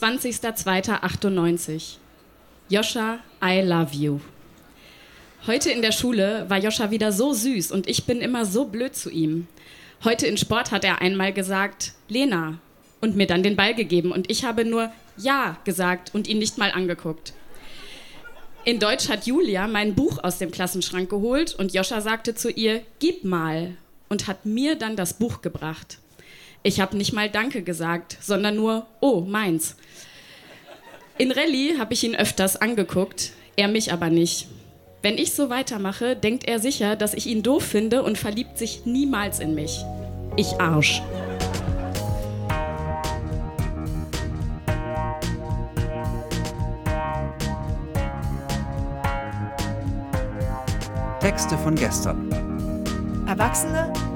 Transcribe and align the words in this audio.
20.02.98. 0.00 1.96
Joscha, 2.70 3.18
I 3.44 3.60
love 3.60 3.94
you. 3.94 4.20
Heute 5.46 5.70
in 5.70 5.82
der 5.82 5.92
Schule 5.92 6.46
war 6.48 6.56
Joscha 6.56 6.90
wieder 6.90 7.12
so 7.12 7.34
süß 7.34 7.70
und 7.70 7.86
ich 7.86 8.04
bin 8.04 8.22
immer 8.22 8.46
so 8.46 8.64
blöd 8.64 8.96
zu 8.96 9.10
ihm. 9.10 9.46
Heute 10.02 10.26
in 10.26 10.38
Sport 10.38 10.70
hat 10.70 10.84
er 10.84 11.02
einmal 11.02 11.34
gesagt, 11.34 11.92
Lena, 12.08 12.60
und 13.02 13.14
mir 13.14 13.26
dann 13.26 13.42
den 13.42 13.56
Ball 13.56 13.74
gegeben 13.74 14.10
und 14.10 14.30
ich 14.30 14.44
habe 14.44 14.64
nur 14.64 14.90
Ja 15.18 15.58
gesagt 15.64 16.14
und 16.14 16.28
ihn 16.28 16.38
nicht 16.38 16.56
mal 16.56 16.70
angeguckt. 16.70 17.34
In 18.64 18.78
Deutsch 18.78 19.10
hat 19.10 19.26
Julia 19.26 19.66
mein 19.66 19.94
Buch 19.94 20.18
aus 20.22 20.38
dem 20.38 20.50
Klassenschrank 20.50 21.10
geholt 21.10 21.54
und 21.54 21.74
Joscha 21.74 22.00
sagte 22.00 22.34
zu 22.34 22.50
ihr, 22.50 22.80
gib 23.00 23.24
mal, 23.24 23.76
und 24.08 24.26
hat 24.26 24.46
mir 24.46 24.76
dann 24.76 24.96
das 24.96 25.14
Buch 25.14 25.42
gebracht. 25.42 25.98
Ich 26.62 26.78
habe 26.78 26.94
nicht 26.94 27.14
mal 27.14 27.30
Danke 27.30 27.62
gesagt, 27.62 28.18
sondern 28.20 28.56
nur, 28.56 28.86
oh, 29.00 29.22
meins. 29.22 29.76
In 31.16 31.32
Rallye 31.32 31.78
habe 31.78 31.94
ich 31.94 32.04
ihn 32.04 32.14
öfters 32.14 32.56
angeguckt, 32.56 33.32
er 33.56 33.68
mich 33.68 33.94
aber 33.94 34.10
nicht. 34.10 34.46
Wenn 35.00 35.16
ich 35.16 35.32
so 35.32 35.48
weitermache, 35.48 36.16
denkt 36.16 36.46
er 36.46 36.58
sicher, 36.58 36.96
dass 36.96 37.14
ich 37.14 37.26
ihn 37.26 37.42
doof 37.42 37.64
finde 37.64 38.02
und 38.02 38.18
verliebt 38.18 38.58
sich 38.58 38.84
niemals 38.84 39.40
in 39.40 39.54
mich. 39.54 39.82
Ich 40.36 40.60
Arsch. 40.60 41.00
Texte 51.20 51.56
von 51.56 51.74
gestern. 51.74 52.30
Erwachsene 53.26 54.09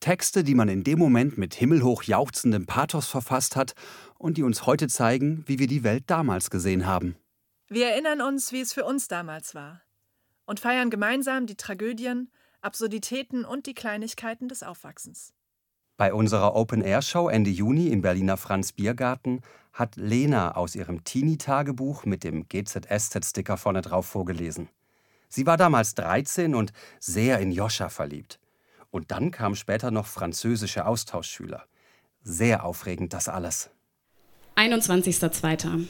Texte, 0.00 0.44
die 0.44 0.54
man 0.54 0.68
in 0.68 0.84
dem 0.84 0.98
Moment 0.98 1.38
mit 1.38 1.54
himmelhoch 1.54 2.02
jauchzendem 2.02 2.66
Pathos 2.66 3.08
verfasst 3.08 3.56
hat 3.56 3.74
und 4.18 4.36
die 4.36 4.42
uns 4.42 4.66
heute 4.66 4.88
zeigen, 4.88 5.44
wie 5.46 5.58
wir 5.58 5.66
die 5.66 5.84
Welt 5.84 6.04
damals 6.06 6.50
gesehen 6.50 6.86
haben. 6.86 7.16
Wir 7.68 7.88
erinnern 7.88 8.20
uns, 8.20 8.52
wie 8.52 8.60
es 8.60 8.72
für 8.72 8.84
uns 8.84 9.08
damals 9.08 9.54
war 9.54 9.82
und 10.48 10.60
feiern 10.60 10.88
gemeinsam 10.88 11.46
die 11.46 11.56
Tragödien, 11.56 12.32
Absurditäten 12.62 13.44
und 13.44 13.66
die 13.66 13.74
Kleinigkeiten 13.74 14.48
des 14.48 14.62
Aufwachsens. 14.62 15.34
Bei 15.98 16.14
unserer 16.14 16.56
Open-Air-Show 16.56 17.28
Ende 17.28 17.50
Juni 17.50 17.88
im 17.88 18.00
Berliner 18.00 18.38
Franz 18.38 18.72
Biergarten 18.72 19.42
hat 19.72 19.96
Lena 19.96 20.54
aus 20.56 20.74
ihrem 20.74 21.04
Teenie-Tagebuch 21.04 22.06
mit 22.06 22.24
dem 22.24 22.48
GZSZ-Sticker 22.48 23.58
vorne 23.58 23.82
drauf 23.82 24.06
vorgelesen. 24.06 24.70
Sie 25.28 25.44
war 25.44 25.58
damals 25.58 25.94
13 25.94 26.54
und 26.54 26.72
sehr 26.98 27.40
in 27.40 27.52
Joscha 27.52 27.90
verliebt. 27.90 28.40
Und 28.90 29.10
dann 29.10 29.30
kamen 29.30 29.56
später 29.56 29.90
noch 29.90 30.06
französische 30.06 30.86
Austauschschüler. 30.86 31.64
Sehr 32.22 32.64
aufregend 32.64 33.12
das 33.12 33.28
alles. 33.28 33.70
21.02. 34.56 35.86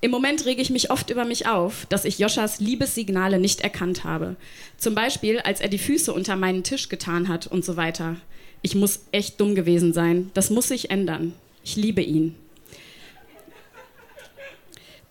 Im 0.00 0.10
Moment 0.12 0.46
rege 0.46 0.62
ich 0.62 0.70
mich 0.70 0.90
oft 0.90 1.10
über 1.10 1.24
mich 1.24 1.48
auf, 1.48 1.84
dass 1.86 2.04
ich 2.04 2.18
Joschas 2.18 2.60
Liebessignale 2.60 3.40
nicht 3.40 3.62
erkannt 3.62 4.04
habe. 4.04 4.36
Zum 4.76 4.94
Beispiel, 4.94 5.40
als 5.40 5.60
er 5.60 5.68
die 5.68 5.78
Füße 5.78 6.12
unter 6.12 6.36
meinen 6.36 6.62
Tisch 6.62 6.88
getan 6.88 7.28
hat 7.28 7.48
und 7.48 7.64
so 7.64 7.76
weiter. 7.76 8.16
Ich 8.62 8.74
muss 8.74 9.00
echt 9.12 9.40
dumm 9.40 9.54
gewesen 9.54 9.92
sein. 9.92 10.30
Das 10.34 10.50
muss 10.50 10.68
sich 10.68 10.90
ändern. 10.90 11.34
Ich 11.64 11.76
liebe 11.76 12.00
ihn. 12.00 12.36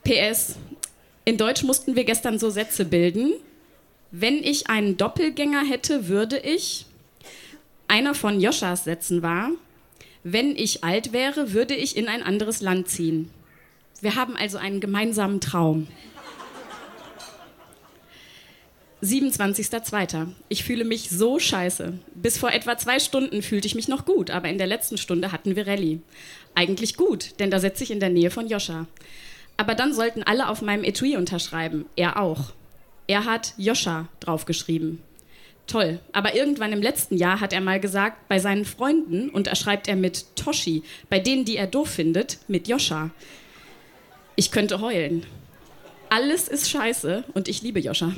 PS. 0.03 0.56
In 1.25 1.38
Deutsch 1.38 1.63
mussten 1.63 1.96
wir 1.96 2.06
gestern 2.06 2.40
so 2.40 2.50
Sätze 2.50 2.85
bilden. 2.85 3.34
Wenn 4.12 4.35
ich 4.35 4.69
einen 4.69 4.96
Doppelgänger 4.97 5.66
hätte, 5.66 6.07
würde 6.07 6.40
ich. 6.40 6.87
Einer 7.88 8.14
von 8.14 8.40
Joschas 8.40 8.84
Sätzen 8.84 9.22
war, 9.22 9.52
wenn 10.24 10.56
ich 10.56 10.84
alt 10.84 11.14
wäre, 11.14 11.53
würde 11.53 11.74
ich 11.74 11.96
in 11.96 12.09
ein 12.09 12.22
anderes 12.22 12.62
Land 12.62 12.90
ziehen. 12.90 13.30
Wir 14.02 14.16
haben 14.16 14.36
also 14.36 14.58
einen 14.58 14.81
gemeinsamen 14.81 15.40
Traum. 15.40 15.88
27.02. 19.02 20.28
Ich 20.50 20.64
fühle 20.64 20.84
mich 20.84 21.09
so 21.09 21.40
scheiße. 21.40 21.94
Bis 22.16 22.38
vor 22.38 22.52
etwa 22.52 22.78
zwei 22.78 23.00
Stunden 23.00 23.42
fühlte 23.42 23.68
ich 23.68 23.75
mich 23.75 23.88
noch 23.88 24.06
gut, 24.06 24.31
aber 24.31 24.50
in 24.50 24.58
der 24.58 24.68
letzten 24.68 24.98
Stunde 24.98 25.31
hatten 25.31 25.56
wir 25.56 25.68
Rallye. 25.68 26.02
Eigentlich 26.56 26.98
gut, 26.98 27.40
denn 27.40 27.52
da 27.52 27.59
sitze 27.59 27.84
ich 27.84 27.92
in 27.92 28.00
der 28.00 28.09
Nähe 28.09 28.31
von 28.31 28.48
Joscha. 28.48 28.88
Aber 29.56 29.75
dann 29.75 29.94
sollten 29.94 30.24
alle 30.24 30.50
auf 30.50 30.62
meinem 30.62 30.84
Etui 30.84 31.16
unterschreiben. 31.16 31.86
Er 31.96 32.19
auch. 32.19 32.54
Er 33.08 33.25
hat 33.25 33.54
Joscha 33.58 34.09
draufgeschrieben. 34.19 35.02
Toll. 35.67 36.00
Aber 36.13 36.33
irgendwann 36.33 36.72
im 36.72 36.81
letzten 36.81 37.17
Jahr 37.17 37.41
hat 37.41 37.51
er 37.51 37.59
mal 37.59 37.79
gesagt, 37.79 38.29
bei 38.29 38.39
seinen 38.39 38.63
Freunden 38.63 39.29
unterschreibt 39.29 39.89
er 39.89 39.97
mit 39.97 40.35
Toshi, 40.38 40.83
bei 41.09 41.19
denen, 41.19 41.44
die 41.44 41.57
er 41.57 41.67
doof 41.67 41.89
findet, 41.89 42.39
mit 42.47 42.69
Joscha. 42.69 43.11
Ich 44.38 44.51
könnte 44.51 44.79
heulen. 44.79 45.25
Alles 46.09 46.47
ist 46.47 46.69
scheiße 46.69 47.25
und 47.33 47.50
ich 47.50 47.61
liebe 47.61 47.81
Joscha. 47.81 48.16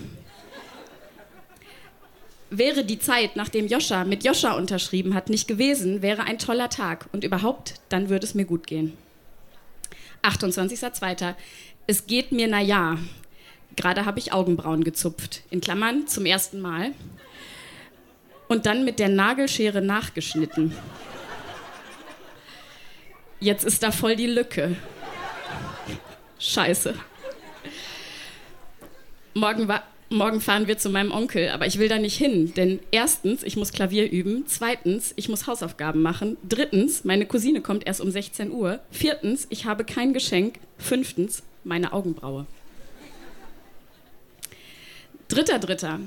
Wäre 2.51 2.83
die 2.83 2.99
Zeit, 2.99 3.35
nachdem 3.35 3.67
Joscha 3.67 4.05
mit 4.05 4.23
Joscha 4.23 4.53
unterschrieben 4.53 5.15
hat, 5.15 5.29
nicht 5.29 5.47
gewesen, 5.47 6.03
wäre 6.03 6.23
ein 6.23 6.38
toller 6.38 6.69
Tag 6.69 7.07
und 7.13 7.23
überhaupt, 7.23 7.75
dann 7.89 8.09
würde 8.09 8.25
es 8.25 8.35
mir 8.35 8.45
gut 8.45 8.67
gehen. 8.67 8.93
28.02. 10.23 11.33
Es 11.88 12.05
geht 12.05 12.31
mir 12.31 12.47
na 12.47 12.61
ja. 12.61 12.97
Gerade 13.75 14.05
habe 14.05 14.19
ich 14.19 14.33
Augenbrauen 14.33 14.83
gezupft. 14.83 15.41
In 15.49 15.61
Klammern 15.61 16.07
zum 16.07 16.25
ersten 16.25 16.59
Mal. 16.59 16.91
Und 18.49 18.65
dann 18.65 18.83
mit 18.83 18.97
der 18.97 19.09
Nagelschere 19.09 19.79
nachgeschnitten. 19.79 20.75
Jetzt 23.39 23.63
ist 23.63 23.83
da 23.83 23.91
voll 23.91 24.15
die 24.15 24.25
Lücke. 24.25 24.75
Scheiße. 26.39 26.95
Morgen, 29.35 29.71
morgen 30.09 30.41
fahren 30.41 30.65
wir 30.65 30.79
zu 30.79 30.89
meinem 30.89 31.11
Onkel, 31.11 31.49
aber 31.49 31.67
ich 31.67 31.77
will 31.77 31.89
da 31.89 31.99
nicht 31.99 32.17
hin, 32.17 32.51
denn 32.55 32.79
erstens, 32.89 33.43
ich 33.43 33.55
muss 33.55 33.71
Klavier 33.71 34.09
üben, 34.09 34.45
zweitens, 34.47 35.13
ich 35.15 35.29
muss 35.29 35.45
Hausaufgaben 35.45 36.01
machen, 36.01 36.35
drittens, 36.47 37.03
meine 37.03 37.27
Cousine 37.27 37.61
kommt 37.61 37.85
erst 37.85 38.01
um 38.01 38.09
16 38.09 38.51
Uhr, 38.51 38.79
viertens, 38.89 39.45
ich 39.51 39.65
habe 39.65 39.85
kein 39.85 40.11
Geschenk, 40.11 40.55
fünftens, 40.79 41.43
meine 41.63 41.93
Augenbraue. 41.93 42.47
Dritter, 45.27 45.59
dritter. 45.59 45.99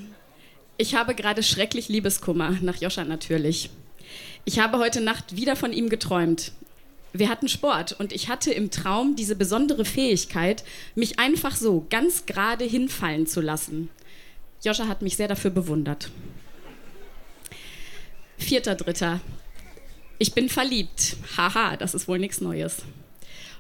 Ich 0.83 0.97
habe 0.97 1.15
gerade 1.15 1.45
schrecklich 1.45 1.89
Liebeskummer, 1.89 2.59
nach 2.61 2.81
Joscha 2.81 3.05
natürlich. 3.05 3.71
Ich 4.45 4.59
habe 4.59 4.79
heute 4.79 5.01
Nacht 5.01 5.37
wieder 5.37 5.55
von 5.55 5.73
ihm 5.73 5.89
geträumt 5.89 6.51
wir 7.13 7.29
hatten 7.29 7.49
Sport 7.49 7.93
und 7.93 8.13
ich 8.13 8.29
hatte 8.29 8.53
im 8.53 8.71
Traum 8.71 9.17
diese 9.17 9.37
besondere 9.37 9.85
Fähigkeit, 9.85 10.65
mich 10.95 11.19
einfach 11.19 11.57
so 11.57 11.87
ganz 11.91 12.27
gerade 12.27 12.65
hinfallen 12.65 13.27
zu 13.27 13.41
lassen. 13.41 13.91
Joscha 14.65 14.89
hat 14.89 15.03
mich 15.03 15.17
sehr 15.17 15.29
dafür 15.29 15.51
bewundert. 15.51 16.11
Vierter 18.39 18.75
Dritter. 18.75 19.21
Ich 20.19 20.33
bin 20.33 20.49
verliebt. 20.49 21.17
Haha, 21.37 21.77
das 21.77 21.95
ist 21.95 22.09
wohl 22.09 22.19
nichts 22.19 22.41
Neues. 22.41 22.79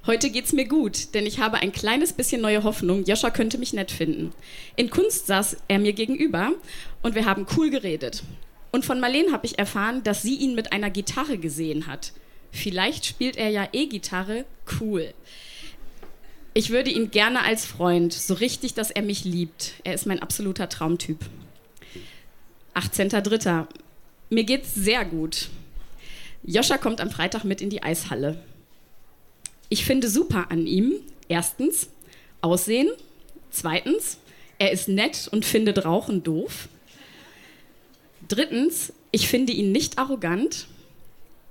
Heute 0.05 0.31
geht's 0.31 0.53
mir 0.53 0.65
gut, 0.65 1.15
denn 1.15 1.27
ich 1.27 1.39
habe 1.39 1.59
ein 1.59 1.71
kleines 1.71 2.13
bisschen 2.13 2.41
neue 2.41 2.65
Hoffnung, 2.65 3.05
Joscha 3.05 3.31
könnte 3.31 3.57
mich 3.57 3.73
nett 3.73 3.93
finden. 3.93 4.33
In 4.75 4.91
Kunst 4.91 5.29
saß 5.29 5.59
er 5.69 5.79
mir 5.79 5.93
gegenüber 5.93 6.51
und 7.03 7.15
wir 7.15 7.25
haben 7.25 7.47
cool 7.57 7.71
geredet. 7.71 8.25
Und 8.73 8.85
von 8.85 8.99
Marlene 8.99 9.31
habe 9.31 9.47
ich 9.47 9.61
erfahren, 9.61 10.03
dass 10.03 10.23
sie 10.23 10.35
ihn 10.35 10.57
mit 10.57 10.73
einer 10.73 10.91
Gitarre 10.91 11.39
gesehen 11.39 11.87
hat. 11.87 12.13
Vielleicht 12.51 13.07
spielt 13.07 13.37
er 13.37 13.51
ja 13.51 13.69
E-Gitarre. 13.73 14.45
Cool. 14.81 15.15
Ich 16.53 16.71
würde 16.71 16.91
ihn 16.91 17.13
gerne 17.13 17.45
als 17.45 17.65
Freund, 17.65 18.13
so 18.13 18.35
richtig, 18.35 18.75
dass 18.75 18.91
er 18.91 19.03
mich 19.03 19.25
liebt. 19.25 19.75
Er 19.85 19.95
ist 19.95 20.07
mein 20.07 20.21
absoluter 20.21 20.69
Traumtyp. 20.69 21.19
18.03. 22.75 23.69
Mir 24.31 24.45
geht's 24.45 24.75
sehr 24.75 25.05
gut. 25.05 25.49
Joscha 26.43 26.77
kommt 26.77 27.01
am 27.01 27.11
Freitag 27.11 27.45
mit 27.45 27.61
in 27.61 27.71
die 27.71 27.85
Eishalle. 27.85 28.43
Ich 29.73 29.87
finde 29.87 30.11
super 30.11 30.51
an 30.51 30.67
ihm. 30.67 30.97
Erstens, 31.29 31.89
Aussehen. 32.43 32.91
Zweitens, 33.51 34.19
er 34.59 34.71
ist 34.71 34.87
nett 34.87 35.31
und 35.33 35.47
findet 35.47 35.87
Rauchen 35.87 36.23
doof. 36.23 36.69
Drittens, 38.29 38.93
ich 39.13 39.29
finde 39.29 39.55
ihn 39.55 39.73
nicht 39.73 39.97
arrogant. 39.97 40.67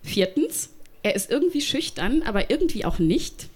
Viertens, 0.03 0.69
er 1.01 1.15
ist 1.15 1.31
irgendwie 1.31 1.61
schüchtern, 1.61 2.21
aber 2.21 2.51
irgendwie 2.51 2.85
auch 2.85 2.99
nicht. 2.99 3.49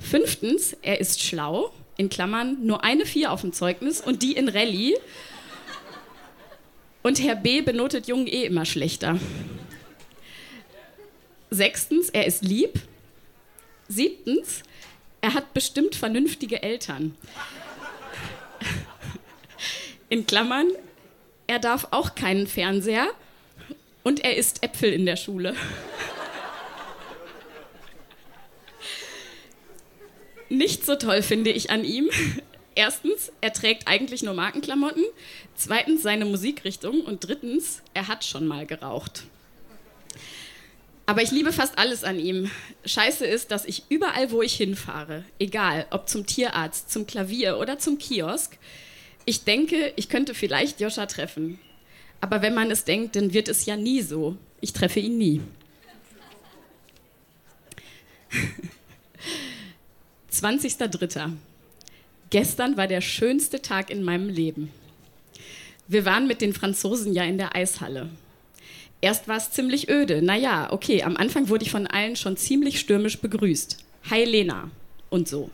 Fünftens, 0.00 0.76
er 0.82 1.00
ist 1.00 1.22
schlau. 1.22 1.72
in 1.96 2.08
Klammern 2.08 2.66
nur 2.66 2.82
eine 2.82 3.06
4 3.06 3.30
auf 3.30 3.42
dem 3.42 3.52
Zeugnis 3.52 4.00
und 4.00 4.24
die 4.24 4.32
in 4.32 4.48
Rallye. 4.48 4.96
Und 7.04 7.22
Herr 7.22 7.36
B 7.36 7.60
benotet 7.60 8.08
Jungen 8.08 8.26
eh 8.26 8.42
immer 8.42 8.64
schlechter. 8.64 9.20
Sechstens, 11.50 12.10
er 12.10 12.26
ist 12.26 12.42
lieb. 12.42 12.80
Siebtens, 13.88 14.62
er 15.20 15.34
hat 15.34 15.54
bestimmt 15.54 15.96
vernünftige 15.96 16.62
Eltern. 16.62 17.16
In 20.08 20.26
Klammern, 20.26 20.68
er 21.46 21.58
darf 21.58 21.88
auch 21.90 22.14
keinen 22.14 22.46
Fernseher 22.46 23.08
und 24.04 24.24
er 24.24 24.36
isst 24.36 24.62
Äpfel 24.62 24.92
in 24.92 25.06
der 25.06 25.16
Schule. 25.16 25.54
Nicht 30.48 30.86
so 30.86 30.94
toll 30.94 31.22
finde 31.22 31.50
ich 31.50 31.70
an 31.70 31.84
ihm. 31.84 32.08
Erstens, 32.74 33.32
er 33.40 33.52
trägt 33.52 33.86
eigentlich 33.86 34.22
nur 34.22 34.34
Markenklamotten. 34.34 35.04
Zweitens, 35.56 36.02
seine 36.02 36.24
Musikrichtung. 36.24 37.02
Und 37.02 37.26
drittens, 37.26 37.82
er 37.92 38.08
hat 38.08 38.24
schon 38.24 38.46
mal 38.46 38.64
geraucht. 38.66 39.24
Aber 41.08 41.22
ich 41.22 41.30
liebe 41.30 41.54
fast 41.54 41.78
alles 41.78 42.04
an 42.04 42.18
ihm. 42.18 42.50
Scheiße 42.84 43.24
ist, 43.24 43.50
dass 43.50 43.64
ich 43.64 43.84
überall, 43.88 44.30
wo 44.30 44.42
ich 44.42 44.56
hinfahre, 44.56 45.24
egal 45.38 45.86
ob 45.88 46.06
zum 46.06 46.26
Tierarzt, 46.26 46.90
zum 46.90 47.06
Klavier 47.06 47.56
oder 47.56 47.78
zum 47.78 47.96
Kiosk, 47.96 48.58
ich 49.24 49.44
denke, 49.44 49.94
ich 49.96 50.10
könnte 50.10 50.34
vielleicht 50.34 50.80
Joscha 50.80 51.06
treffen. 51.06 51.58
Aber 52.20 52.42
wenn 52.42 52.52
man 52.52 52.70
es 52.70 52.84
denkt, 52.84 53.16
dann 53.16 53.32
wird 53.32 53.48
es 53.48 53.64
ja 53.64 53.74
nie 53.74 54.02
so. 54.02 54.36
Ich 54.60 54.74
treffe 54.74 55.00
ihn 55.00 55.16
nie. 55.16 55.40
20.03. 60.30 61.32
Gestern 62.28 62.76
war 62.76 62.86
der 62.86 63.00
schönste 63.00 63.62
Tag 63.62 63.88
in 63.88 64.02
meinem 64.02 64.28
Leben. 64.28 64.70
Wir 65.86 66.04
waren 66.04 66.26
mit 66.26 66.42
den 66.42 66.52
Franzosen 66.52 67.14
ja 67.14 67.24
in 67.24 67.38
der 67.38 67.56
Eishalle. 67.56 68.10
Erst 69.00 69.28
war 69.28 69.36
es 69.36 69.52
ziemlich 69.52 69.88
öde. 69.88 70.22
Naja, 70.22 70.72
okay, 70.72 71.02
am 71.02 71.16
Anfang 71.16 71.48
wurde 71.48 71.64
ich 71.64 71.70
von 71.70 71.86
allen 71.86 72.16
schon 72.16 72.36
ziemlich 72.36 72.80
stürmisch 72.80 73.18
begrüßt. 73.18 73.78
Hi 74.10 74.24
Lena 74.24 74.70
und 75.10 75.28
so. 75.28 75.50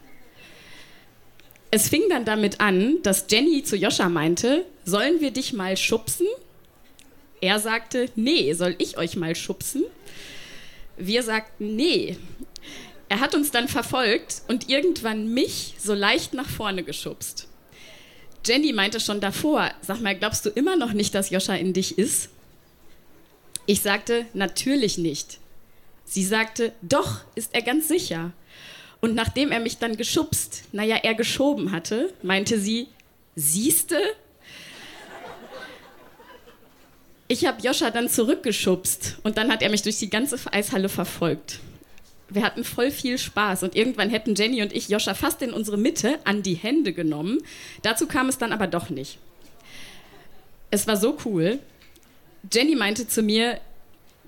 Es 1.70 1.88
fing 1.88 2.02
dann 2.08 2.24
damit 2.24 2.60
an, 2.60 3.02
dass 3.02 3.26
Jenny 3.28 3.64
zu 3.64 3.76
Joscha 3.76 4.08
meinte, 4.08 4.64
sollen 4.84 5.20
wir 5.20 5.32
dich 5.32 5.52
mal 5.52 5.76
schubsen? 5.76 6.26
Er 7.40 7.58
sagte, 7.58 8.08
nee, 8.14 8.52
soll 8.54 8.76
ich 8.78 8.96
euch 8.96 9.16
mal 9.16 9.34
schubsen? 9.34 9.82
Wir 10.96 11.22
sagten, 11.22 11.74
nee. 11.74 12.16
Er 13.08 13.20
hat 13.20 13.34
uns 13.34 13.50
dann 13.50 13.68
verfolgt 13.68 14.42
und 14.48 14.70
irgendwann 14.70 15.34
mich 15.34 15.74
so 15.78 15.94
leicht 15.94 16.32
nach 16.32 16.48
vorne 16.48 16.84
geschubst. 16.84 17.48
Jenny 18.46 18.72
meinte 18.72 19.00
schon 19.00 19.20
davor, 19.20 19.70
sag 19.82 20.00
mal, 20.00 20.16
glaubst 20.16 20.46
du 20.46 20.50
immer 20.50 20.76
noch 20.76 20.92
nicht, 20.92 21.14
dass 21.14 21.30
Joscha 21.30 21.54
in 21.54 21.72
dich 21.72 21.98
ist? 21.98 22.30
Ich 23.66 23.80
sagte, 23.80 24.26
natürlich 24.34 24.98
nicht. 24.98 25.38
Sie 26.04 26.24
sagte, 26.24 26.72
doch, 26.82 27.20
ist 27.34 27.54
er 27.54 27.62
ganz 27.62 27.88
sicher. 27.88 28.32
Und 29.00 29.14
nachdem 29.14 29.52
er 29.52 29.60
mich 29.60 29.78
dann 29.78 29.96
geschubst, 29.96 30.64
naja, 30.72 30.96
er 30.96 31.14
geschoben 31.14 31.72
hatte, 31.72 32.12
meinte 32.22 32.58
sie, 32.58 32.88
siehste? 33.36 33.98
Ich 37.26 37.46
habe 37.46 37.62
Joscha 37.62 37.90
dann 37.90 38.08
zurückgeschubst 38.08 39.16
und 39.22 39.38
dann 39.38 39.50
hat 39.50 39.62
er 39.62 39.70
mich 39.70 39.82
durch 39.82 39.98
die 39.98 40.10
ganze 40.10 40.38
Eishalle 40.52 40.88
verfolgt. 40.88 41.60
Wir 42.28 42.42
hatten 42.42 42.64
voll 42.64 42.90
viel 42.90 43.18
Spaß 43.18 43.62
und 43.62 43.76
irgendwann 43.76 44.10
hätten 44.10 44.34
Jenny 44.34 44.62
und 44.62 44.72
ich 44.72 44.88
Joscha 44.88 45.14
fast 45.14 45.40
in 45.42 45.52
unsere 45.52 45.76
Mitte 45.76 46.18
an 46.24 46.42
die 46.42 46.54
Hände 46.54 46.92
genommen. 46.92 47.38
Dazu 47.82 48.06
kam 48.06 48.28
es 48.28 48.38
dann 48.38 48.52
aber 48.52 48.66
doch 48.66 48.90
nicht. 48.90 49.18
Es 50.70 50.86
war 50.86 50.96
so 50.96 51.16
cool, 51.24 51.60
Jenny 52.52 52.74
meinte 52.74 53.06
zu 53.06 53.22
mir, 53.22 53.60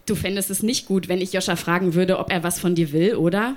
du 0.07 0.15
fändest 0.15 0.51
es 0.51 0.63
nicht 0.63 0.87
gut, 0.87 1.09
wenn 1.09 1.21
ich 1.21 1.33
Joscha 1.33 1.57
fragen 1.57 1.95
würde, 1.95 2.19
ob 2.19 2.31
er 2.31 2.43
was 2.43 2.59
von 2.59 2.75
dir 2.75 2.93
will, 2.93 3.17
oder? 3.17 3.57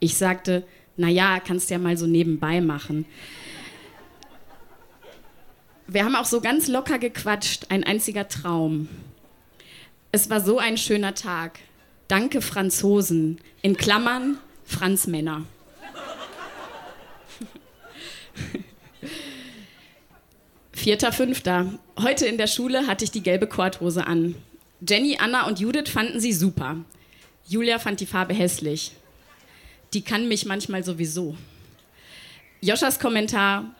Ich 0.00 0.16
sagte, 0.16 0.64
naja, 0.96 1.40
kannst 1.40 1.70
ja 1.70 1.78
mal 1.78 1.96
so 1.96 2.06
nebenbei 2.06 2.60
machen. 2.60 3.06
Wir 5.86 6.04
haben 6.04 6.14
auch 6.14 6.24
so 6.24 6.40
ganz 6.40 6.68
locker 6.68 6.98
gequatscht, 6.98 7.66
ein 7.68 7.84
einziger 7.84 8.28
Traum. 8.28 8.88
Es 10.10 10.30
war 10.30 10.40
so 10.40 10.58
ein 10.58 10.76
schöner 10.76 11.14
Tag. 11.14 11.58
Danke 12.08 12.42
Franzosen, 12.42 13.38
in 13.62 13.76
Klammern 13.76 14.38
Franz 14.64 15.06
Vierter, 20.82 21.12
fünfter. 21.12 21.78
Heute 21.96 22.26
in 22.26 22.38
der 22.38 22.48
Schule 22.48 22.88
hatte 22.88 23.04
ich 23.04 23.12
die 23.12 23.22
gelbe 23.22 23.46
Korthose 23.46 24.04
an. 24.04 24.34
Jenny, 24.80 25.16
Anna 25.16 25.46
und 25.46 25.60
Judith 25.60 25.88
fanden 25.88 26.18
sie 26.18 26.32
super. 26.32 26.78
Julia 27.46 27.78
fand 27.78 28.00
die 28.00 28.06
Farbe 28.06 28.34
hässlich. 28.34 28.90
Die 29.94 30.02
kann 30.02 30.26
mich 30.26 30.44
manchmal 30.44 30.82
sowieso. 30.82 31.36
Joschas 32.60 32.98
Kommentar: 32.98 33.76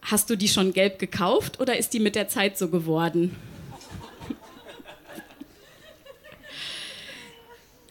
Hast 0.00 0.30
du 0.30 0.36
die 0.36 0.48
schon 0.48 0.72
gelb 0.72 0.98
gekauft 0.98 1.60
oder 1.60 1.76
ist 1.76 1.92
die 1.92 2.00
mit 2.00 2.14
der 2.14 2.28
Zeit 2.28 2.56
so 2.56 2.70
geworden? 2.70 3.36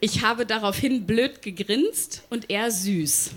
Ich 0.00 0.24
habe 0.24 0.44
daraufhin 0.44 1.06
blöd 1.06 1.40
gegrinst 1.40 2.24
und 2.30 2.50
er 2.50 2.72
süß. 2.72 3.30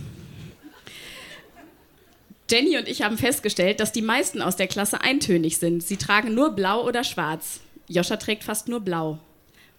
Jenny 2.53 2.77
und 2.77 2.87
ich 2.87 3.01
haben 3.01 3.17
festgestellt, 3.17 3.79
dass 3.79 3.93
die 3.93 4.03
meisten 4.03 4.39
aus 4.39 4.55
der 4.55 4.67
Klasse 4.67 5.01
eintönig 5.01 5.57
sind. 5.57 5.81
Sie 5.81 5.97
tragen 5.97 6.35
nur 6.35 6.51
blau 6.51 6.85
oder 6.85 7.03
schwarz. 7.03 7.61
Joscha 7.87 8.17
trägt 8.17 8.43
fast 8.43 8.67
nur 8.67 8.79
blau. 8.79 9.17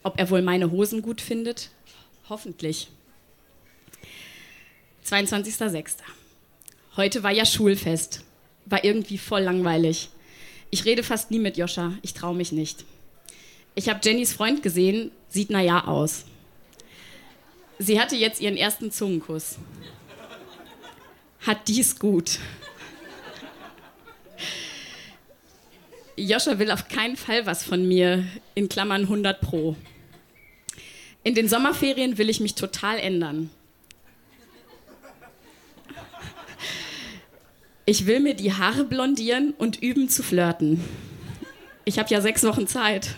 Ob 0.03 0.19
er 0.19 0.29
wohl 0.29 0.43
meine 0.43 0.73
Hosen 0.73 1.00
gut 1.00 1.21
findet? 1.21 1.71
Hoffentlich. 2.29 2.88
22.06. 5.06 5.99
Heute 6.97 7.23
war 7.23 7.31
ja 7.31 7.47
Schulfest. 7.47 8.25
War 8.67 8.82
irgendwie 8.82 9.19
voll 9.19 9.43
langweilig. 9.43 10.09
Ich 10.71 10.85
rede 10.85 11.05
fast 11.05 11.31
nie 11.31 11.38
mit 11.38 11.56
Joscha. 11.56 11.93
Ich 12.03 12.12
traue 12.12 12.35
mich 12.35 12.50
nicht. 12.50 12.85
Ich 13.76 13.88
habe 13.88 14.00
Jennys 14.03 14.32
Freund 14.32 14.65
gesehen. 14.65 15.12
Sieht 15.29 15.50
naja 15.50 15.85
aus. 15.87 16.25
Sie 17.78 18.00
hatte 18.00 18.16
jetzt 18.16 18.40
ihren 18.40 18.57
ersten 18.57 18.90
Zungenkuss 18.90 19.59
hat 21.46 21.68
dies 21.68 21.98
gut. 21.98 22.38
Joscha 26.16 26.58
will 26.58 26.70
auf 26.70 26.88
keinen 26.88 27.16
Fall 27.16 27.44
was 27.46 27.64
von 27.64 27.86
mir, 27.86 28.24
in 28.54 28.68
Klammern 28.68 29.02
100 29.02 29.40
Pro. 29.40 29.76
In 31.22 31.34
den 31.34 31.48
Sommerferien 31.48 32.18
will 32.18 32.30
ich 32.30 32.40
mich 32.40 32.54
total 32.54 32.98
ändern. 32.98 33.50
Ich 37.86 38.06
will 38.06 38.20
mir 38.20 38.34
die 38.34 38.52
Haare 38.52 38.84
blondieren 38.84 39.52
und 39.58 39.82
üben 39.82 40.08
zu 40.08 40.22
flirten. 40.22 40.82
Ich 41.84 41.98
habe 41.98 42.08
ja 42.08 42.20
sechs 42.20 42.42
Wochen 42.44 42.66
Zeit. 42.66 43.14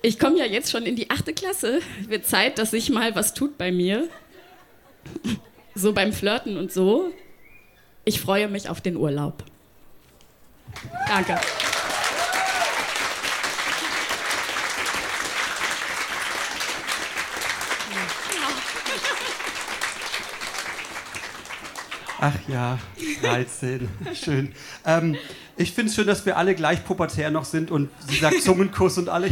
Ich 0.00 0.18
komme 0.18 0.38
ja 0.38 0.46
jetzt 0.46 0.70
schon 0.70 0.86
in 0.86 0.96
die 0.96 1.10
achte 1.10 1.34
Klasse. 1.34 1.80
Wird 2.06 2.24
Zeit, 2.24 2.58
dass 2.58 2.70
sich 2.70 2.88
mal 2.88 3.14
was 3.14 3.34
tut 3.34 3.58
bei 3.58 3.72
mir 3.72 4.08
so 5.74 5.92
beim 5.92 6.12
Flirten 6.12 6.56
und 6.56 6.72
so. 6.72 7.12
Ich 8.04 8.20
freue 8.20 8.48
mich 8.48 8.68
auf 8.68 8.80
den 8.80 8.96
Urlaub. 8.96 9.44
Danke. 11.08 11.38
Ach 22.20 22.34
ja, 22.48 22.78
13. 23.22 23.88
Schön. 24.14 24.52
Ähm, 24.84 25.16
ich 25.56 25.72
finde 25.72 25.90
es 25.90 25.96
schön, 25.96 26.06
dass 26.06 26.26
wir 26.26 26.36
alle 26.36 26.54
gleich 26.54 26.84
pubertär 26.84 27.30
noch 27.30 27.44
sind 27.44 27.70
und 27.70 27.90
sie 28.08 28.16
sagt 28.16 28.42
Zungenkuss 28.42 28.98
und 28.98 29.08
alle 29.08 29.30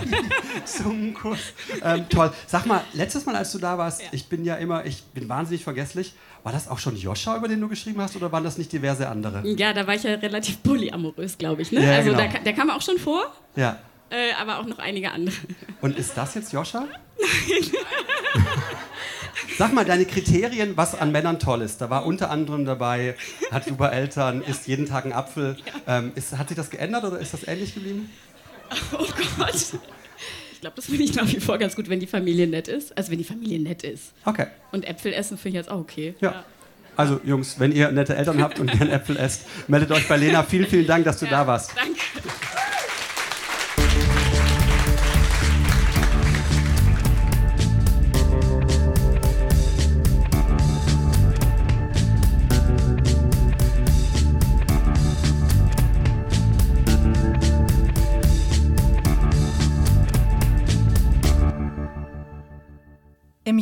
Zungenkuss. 0.64 1.38
Ähm, 1.82 2.08
toll. 2.08 2.32
Sag 2.46 2.66
mal, 2.66 2.82
letztes 2.92 3.26
Mal, 3.26 3.34
als 3.34 3.52
du 3.52 3.58
da 3.58 3.76
warst, 3.76 4.02
ja. 4.02 4.08
ich 4.12 4.26
bin 4.26 4.44
ja 4.44 4.56
immer, 4.56 4.84
ich 4.86 5.02
bin 5.02 5.28
wahnsinnig 5.28 5.64
vergesslich. 5.64 6.14
War 6.44 6.52
das 6.52 6.68
auch 6.68 6.78
schon 6.78 6.96
Joscha, 6.96 7.36
über 7.36 7.48
den 7.48 7.60
du 7.60 7.68
geschrieben 7.68 8.00
hast, 8.00 8.16
oder 8.16 8.30
waren 8.32 8.44
das 8.44 8.58
nicht 8.58 8.72
diverse 8.72 9.08
andere? 9.08 9.46
Ja, 9.46 9.72
da 9.72 9.86
war 9.86 9.94
ich 9.94 10.02
ja 10.02 10.14
relativ 10.14 10.62
polyamorös, 10.62 11.38
glaube 11.38 11.62
ich. 11.62 11.72
Ne? 11.72 11.84
Ja, 11.84 11.96
also 11.96 12.10
genau. 12.10 12.22
der, 12.28 12.40
der 12.40 12.52
kam 12.52 12.70
auch 12.70 12.82
schon 12.82 12.98
vor. 12.98 13.32
Ja. 13.56 13.78
Äh, 14.10 14.32
aber 14.40 14.58
auch 14.58 14.66
noch 14.66 14.78
einige 14.78 15.10
andere. 15.10 15.36
Und 15.80 15.96
ist 15.96 16.16
das 16.16 16.34
jetzt 16.34 16.52
Joscha? 16.52 16.80
Nein. 16.80 17.70
Sag 19.58 19.72
mal, 19.72 19.84
deine 19.84 20.04
Kriterien, 20.04 20.76
was 20.76 20.94
an 20.94 21.12
Männern 21.12 21.38
toll 21.38 21.62
ist. 21.62 21.80
Da 21.80 21.90
war 21.90 22.06
unter 22.06 22.30
anderem 22.30 22.64
dabei, 22.64 23.14
hat 23.50 23.64
super 23.64 23.92
Eltern, 23.92 24.42
isst 24.42 24.66
jeden 24.66 24.86
Tag 24.86 25.04
einen 25.04 25.12
Apfel. 25.12 25.56
Ähm, 25.86 26.12
ist, 26.14 26.36
hat 26.36 26.48
sich 26.48 26.56
das 26.56 26.70
geändert 26.70 27.04
oder 27.04 27.18
ist 27.18 27.34
das 27.34 27.46
ähnlich 27.46 27.74
geblieben? 27.74 28.10
Oh 28.92 29.06
Gott. 29.36 29.54
Ich 30.52 30.60
glaube, 30.62 30.76
das 30.76 30.86
finde 30.86 31.02
ich 31.02 31.14
nach 31.14 31.26
wie 31.26 31.40
vor 31.40 31.58
ganz 31.58 31.76
gut, 31.76 31.90
wenn 31.90 32.00
die 32.00 32.06
Familie 32.06 32.46
nett 32.46 32.68
ist. 32.68 32.96
Also 32.96 33.10
wenn 33.10 33.18
die 33.18 33.24
Familie 33.24 33.60
nett 33.60 33.82
ist. 33.82 34.12
Okay. 34.24 34.46
Und 34.70 34.88
Äpfel 34.88 35.12
essen 35.12 35.36
finde 35.36 35.58
ich 35.58 35.64
jetzt 35.64 35.70
auch 35.70 35.80
okay. 35.80 36.14
Ja. 36.20 36.30
ja. 36.30 36.44
Also 36.96 37.20
Jungs, 37.24 37.58
wenn 37.58 37.72
ihr 37.72 37.90
nette 37.90 38.14
Eltern 38.16 38.42
habt 38.42 38.60
und 38.60 38.70
gern 38.70 38.88
Äpfel 38.88 39.16
esst, 39.16 39.46
meldet 39.68 39.90
euch 39.90 40.08
bei 40.08 40.16
Lena. 40.16 40.42
Vielen, 40.42 40.66
vielen 40.66 40.86
Dank, 40.86 41.04
dass 41.04 41.18
du 41.18 41.26
ja, 41.26 41.32
da 41.32 41.46
warst. 41.46 41.72
Danke. 41.76 42.00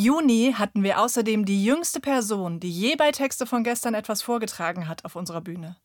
Juni 0.00 0.54
hatten 0.56 0.82
wir 0.82 0.98
außerdem 0.98 1.44
die 1.44 1.62
jüngste 1.62 2.00
Person, 2.00 2.58
die 2.58 2.70
je 2.70 2.96
bei 2.96 3.12
Texte 3.12 3.44
von 3.44 3.62
gestern 3.62 3.92
etwas 3.92 4.22
vorgetragen 4.22 4.88
hat, 4.88 5.04
auf 5.04 5.14
unserer 5.14 5.42
Bühne. 5.42 5.76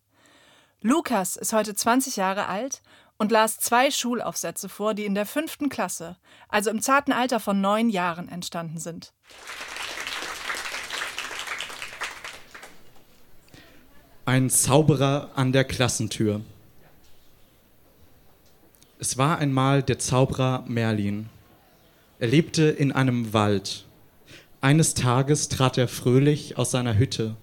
Lukas 0.82 1.36
ist 1.36 1.52
heute 1.52 1.76
20 1.76 2.16
Jahre 2.16 2.48
alt 2.48 2.82
und 3.18 3.30
las 3.30 3.58
zwei 3.58 3.92
Schulaufsätze 3.92 4.70
vor, 4.70 4.94
die 4.94 5.04
in 5.04 5.16
der 5.16 5.26
fünften 5.26 5.68
Klasse, 5.68 6.16
also 6.48 6.70
im 6.70 6.82
zarten 6.82 7.12
Alter 7.12 7.42
von 7.42 7.60
neun 7.60 7.90
Jahren, 7.90 8.30
entstanden 8.30 8.78
sind. 8.78 9.12
Ein 14.24 14.50
Zauberer 14.50 15.32
an 15.36 15.52
der 15.52 15.66
Klassentür. 15.66 16.40
Es 18.98 19.18
war 19.18 19.40
einmal 19.40 19.84
der 19.84 20.00
Zauberer 20.00 20.64
Merlin. 20.68 21.30
Er 22.20 22.30
lebte 22.30 22.64
in 22.64 22.94
einem 22.94 23.34
Wald. 23.34 23.86
Eines 24.66 24.96
Tages 24.96 25.48
trat 25.48 25.78
er 25.78 25.88
fröhlich 25.88 26.58
aus 26.58 26.72
seiner 26.72 26.98
Hütte. 26.98 27.36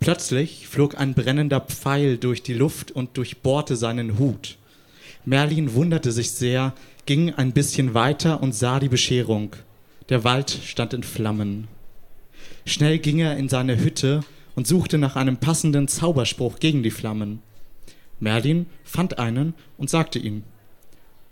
Plötzlich 0.00 0.66
flog 0.66 0.98
ein 0.98 1.12
brennender 1.12 1.60
Pfeil 1.60 2.16
durch 2.16 2.42
die 2.42 2.54
Luft 2.54 2.90
und 2.90 3.18
durchbohrte 3.18 3.76
seinen 3.76 4.18
Hut. 4.18 4.56
Merlin 5.26 5.74
wunderte 5.74 6.10
sich 6.10 6.30
sehr, 6.30 6.72
ging 7.04 7.34
ein 7.34 7.52
bisschen 7.52 7.92
weiter 7.92 8.42
und 8.42 8.54
sah 8.54 8.80
die 8.80 8.88
Bescherung. 8.88 9.56
Der 10.08 10.24
Wald 10.24 10.58
stand 10.64 10.94
in 10.94 11.02
Flammen. 11.02 11.68
Schnell 12.64 12.98
ging 12.98 13.18
er 13.18 13.36
in 13.36 13.50
seine 13.50 13.78
Hütte 13.78 14.20
und 14.56 14.66
suchte 14.66 14.96
nach 14.96 15.16
einem 15.16 15.36
passenden 15.36 15.86
Zauberspruch 15.86 16.60
gegen 16.60 16.82
die 16.82 16.90
Flammen. 16.90 17.42
Merlin 18.20 18.64
fand 18.84 19.18
einen 19.18 19.52
und 19.76 19.90
sagte 19.90 20.18
ihn. 20.18 20.44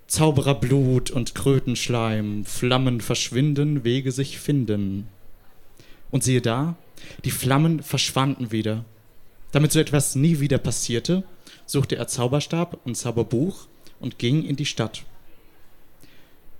Zaubererblut 0.07 1.11
und 1.11 1.35
Krötenschleim, 1.35 2.45
Flammen 2.45 3.01
verschwinden, 3.01 3.85
Wege 3.85 4.13
sich 4.13 4.39
finden. 4.39 5.09
Und 6.11 6.23
siehe 6.23 6.41
da, 6.41 6.77
die 7.25 7.31
Flammen 7.31 7.83
verschwanden 7.83 8.53
wieder. 8.53 8.85
Damit 9.53 9.73
so 9.73 9.81
etwas 9.81 10.15
nie 10.15 10.41
wieder 10.41 10.59
passierte, 10.59 11.25
suchte 11.67 11.97
er 11.97 12.07
Zauberstab 12.07 12.79
und 12.85 12.97
Zauberbuch 12.97 13.67
und 14.01 14.19
ging 14.19 14.45
in 14.45 14.57
die 14.57 14.67
Stadt. 14.67 15.05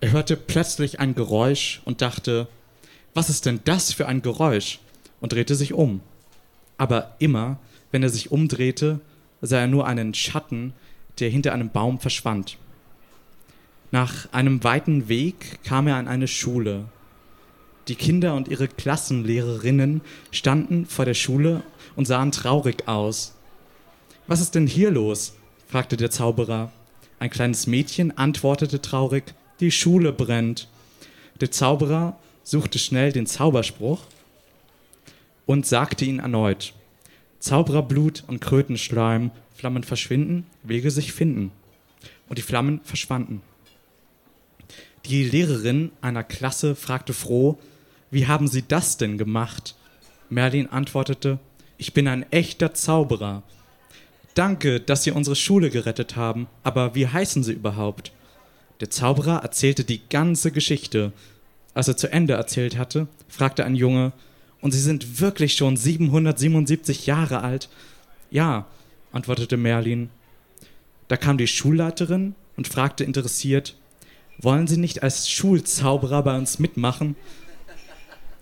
Er 0.01 0.13
hörte 0.13 0.37
plötzlich 0.37 1.01
ein 1.01 1.15
Geräusch 1.15 1.81
und 1.85 2.03
dachte, 2.03 2.49
was 3.15 3.31
ist 3.31 3.47
denn 3.47 3.61
das 3.65 3.93
für 3.93 4.07
ein 4.07 4.23
Geräusch? 4.23 4.81
und 5.21 5.33
drehte 5.33 5.55
sich 5.55 5.73
um. 5.73 6.01
Aber 6.79 7.17
immer, 7.19 7.59
wenn 7.91 8.03
er 8.03 8.11
sich 8.11 8.31
umdrehte, 8.31 9.01
sah 9.41 9.61
er 9.61 9.67
nur 9.67 9.87
einen 9.87 10.15
Schatten, 10.15 10.73
der 11.19 11.31
hinter 11.31 11.53
einem 11.53 11.71
Baum 11.71 11.99
verschwand. 11.99 12.59
Nach 13.97 14.31
einem 14.31 14.63
weiten 14.63 15.09
Weg 15.09 15.65
kam 15.65 15.87
er 15.87 15.97
an 15.97 16.07
eine 16.07 16.29
Schule. 16.29 16.85
Die 17.89 17.95
Kinder 17.95 18.35
und 18.35 18.47
ihre 18.47 18.69
Klassenlehrerinnen 18.69 20.03
standen 20.31 20.85
vor 20.85 21.07
der 21.07 21.15
Schule 21.15 21.63
und 21.95 22.05
sahen 22.05 22.31
traurig 22.31 22.89
aus. 22.89 23.35
Was 24.27 24.43
ist 24.43 24.55
denn 24.55 24.67
hier 24.67 24.91
los? 24.91 25.35
fragte 25.67 25.97
der 25.97 26.11
Zauberer. 26.11 26.71
Ein 27.21 27.31
kleines 27.31 27.67
Mädchen 27.67 28.19
antwortete 28.19 28.83
traurig, 28.83 29.33
die 29.61 29.71
Schule 29.71 30.13
brennt. 30.13 30.69
Der 31.41 31.51
Zauberer 31.51 32.19
suchte 32.45 32.79
schnell 32.79 33.13
den 33.13 33.25
Zauberspruch 33.25 34.03
und 35.47 35.65
sagte 35.65 36.05
ihn 36.05 36.19
erneut. 36.19 36.75
Zaubererblut 37.39 38.25
und 38.27 38.43
Krötenschleim, 38.43 39.31
Flammen 39.55 39.85
verschwinden, 39.85 40.45
Wege 40.65 40.91
sich 40.91 41.15
finden. 41.15 41.51
Und 42.29 42.37
die 42.37 42.43
Flammen 42.43 42.81
verschwanden. 42.85 43.41
Die 45.09 45.23
Lehrerin 45.23 45.93
einer 46.01 46.25
Klasse 46.25 46.75
fragte 46.75 47.13
froh, 47.13 47.59
wie 48.11 48.27
haben 48.27 48.49
Sie 48.49 48.65
das 48.67 48.97
denn 48.97 49.19
gemacht? 49.19 49.77
Merlin 50.31 50.67
antwortete, 50.67 51.39
ich 51.79 51.93
bin 51.93 52.09
ein 52.09 52.31
echter 52.33 52.75
Zauberer. 52.75 53.45
Danke, 54.35 54.81
dass 54.81 55.05
Sie 55.05 55.13
unsere 55.13 55.37
Schule 55.37 55.71
gerettet 55.71 56.17
haben, 56.17 56.49
aber 56.65 56.97
wie 56.97 57.07
heißen 57.07 57.45
Sie 57.45 57.53
überhaupt? 57.53 58.11
Der 58.81 58.91
Zauberer 58.91 59.43
erzählte 59.45 59.85
die 59.85 60.01
ganze 60.09 60.51
Geschichte. 60.51 61.13
Als 61.73 61.87
er 61.87 61.97
zu 61.97 62.11
Ende 62.13 62.35
erzählt 62.35 62.77
hatte, 62.77 63.07
fragte 63.29 63.65
ein 63.65 63.77
Junge, 63.77 64.13
und 64.61 64.73
Sie 64.73 64.81
sind 64.81 65.21
wirklich 65.21 65.55
schon 65.55 65.77
777 65.77 67.07
Jahre 67.07 67.43
alt? 67.43 67.69
Ja, 68.33 68.67
antwortete 69.13 69.57
Merlin. 69.57 70.11
Da 71.07 71.17
kam 71.17 71.39
die 71.39 71.47
Schulleiterin 71.47 72.35
und 72.57 72.67
fragte 72.67 73.05
interessiert, 73.05 73.77
wollen 74.39 74.67
Sie 74.67 74.77
nicht 74.77 75.03
als 75.03 75.29
Schulzauberer 75.31 76.23
bei 76.23 76.37
uns 76.37 76.59
mitmachen? 76.59 77.17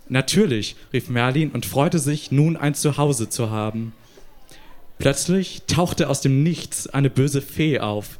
Natürlich, 0.08 0.76
rief 0.92 1.08
Merlin 1.08 1.50
und 1.50 1.66
freute 1.66 1.98
sich, 1.98 2.30
nun 2.30 2.56
ein 2.56 2.74
Zuhause 2.74 3.28
zu 3.28 3.50
haben. 3.50 3.92
Plötzlich 4.98 5.62
tauchte 5.66 6.08
aus 6.08 6.20
dem 6.20 6.42
Nichts 6.42 6.86
eine 6.86 7.10
böse 7.10 7.42
Fee 7.42 7.80
auf. 7.80 8.18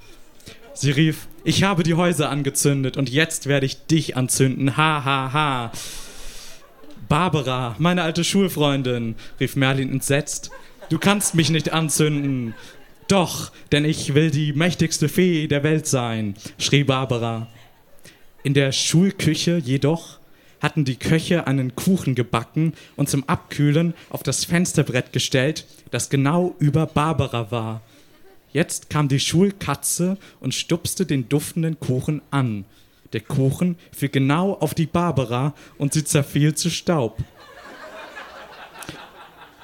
Sie 0.73 0.91
rief, 0.91 1.29
ich 1.45 1.63
habe 1.63 1.83
die 1.83 1.95
Häuser 1.95 2.31
angezündet 2.31 2.97
und 2.97 3.11
jetzt 3.11 3.47
werde 3.47 3.67
ich 3.67 3.87
dich 3.87 4.17
anzünden. 4.17 4.77
Ha, 4.77 5.05
ha, 5.05 5.33
ha. 5.33 5.73
Barbara, 7.09 7.77
meine 7.79 8.03
alte 8.03 8.25
Schulfreundin, 8.25 9.15
rief 9.39 9.57
Merlin 9.57 9.91
entsetzt. 9.93 10.51
Du 10.89 10.99
kannst 10.99 11.35
mich 11.35 11.51
nicht 11.51 11.73
anzünden. 11.73 12.55
Doch, 13.09 13.53
denn 13.71 13.85
ich 13.85 14.15
will 14.15 14.31
die 14.31 14.53
mächtigste 14.53 15.09
Fee 15.09 15.47
der 15.47 15.63
Welt 15.63 15.87
sein, 15.87 16.35
schrie 16.59 16.85
Barbara. 16.85 17.49
In 18.45 18.53
der 18.53 18.73
Schulküche 18.73 19.57
jedoch 19.57 20.19
hatten 20.61 20.85
die 20.85 20.97
Köche 20.97 21.47
einen 21.47 21.75
Kuchen 21.77 22.15
gebacken 22.15 22.75
und 22.95 23.09
zum 23.09 23.27
Abkühlen 23.27 23.95
auf 24.11 24.23
das 24.23 24.45
Fensterbrett 24.45 25.15
gestellt, 25.15 25.67
das 25.91 26.11
genau 26.11 26.55
über 26.59 26.85
Barbara 26.85 27.51
war. 27.51 27.81
Jetzt 28.53 28.91
kam 28.91 29.09
die 29.09 29.19
Schulkatze 29.19 30.19
und 30.41 30.55
stupste 30.55 31.07
den 31.07 31.27
duftenden 31.31 31.81
Kuchen 31.81 32.21
an. 32.31 32.67
Der 33.15 33.23
Kuchen 33.23 33.77
fiel 33.93 34.11
genau 34.11 34.53
auf 34.53 34.75
die 34.75 34.87
Barbara 34.87 35.55
und 35.79 35.95
sie 35.95 36.05
zerfiel 36.05 36.55
zu 36.55 36.69
Staub. 36.69 37.17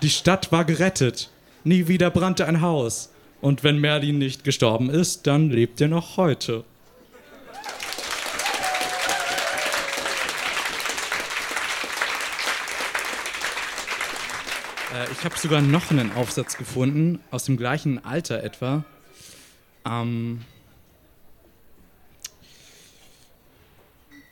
Die 0.00 0.08
Stadt 0.08 0.52
war 0.52 0.64
gerettet. 0.64 1.28
Nie 1.64 1.86
wieder 1.86 2.10
brannte 2.10 2.46
ein 2.46 2.62
Haus. 2.62 3.12
Und 3.42 3.62
wenn 3.62 3.78
Merlin 3.78 4.16
nicht 4.16 4.42
gestorben 4.42 4.88
ist, 4.88 5.26
dann 5.26 5.50
lebt 5.50 5.82
er 5.82 5.88
noch 5.88 6.16
heute. 6.16 6.64
Ich 15.12 15.24
habe 15.24 15.38
sogar 15.38 15.60
noch 15.60 15.90
einen 15.90 16.12
Aufsatz 16.12 16.56
gefunden, 16.56 17.20
aus 17.30 17.44
dem 17.44 17.56
gleichen 17.56 18.04
Alter 18.04 18.42
etwa. 18.42 18.84
Ähm, 19.84 20.42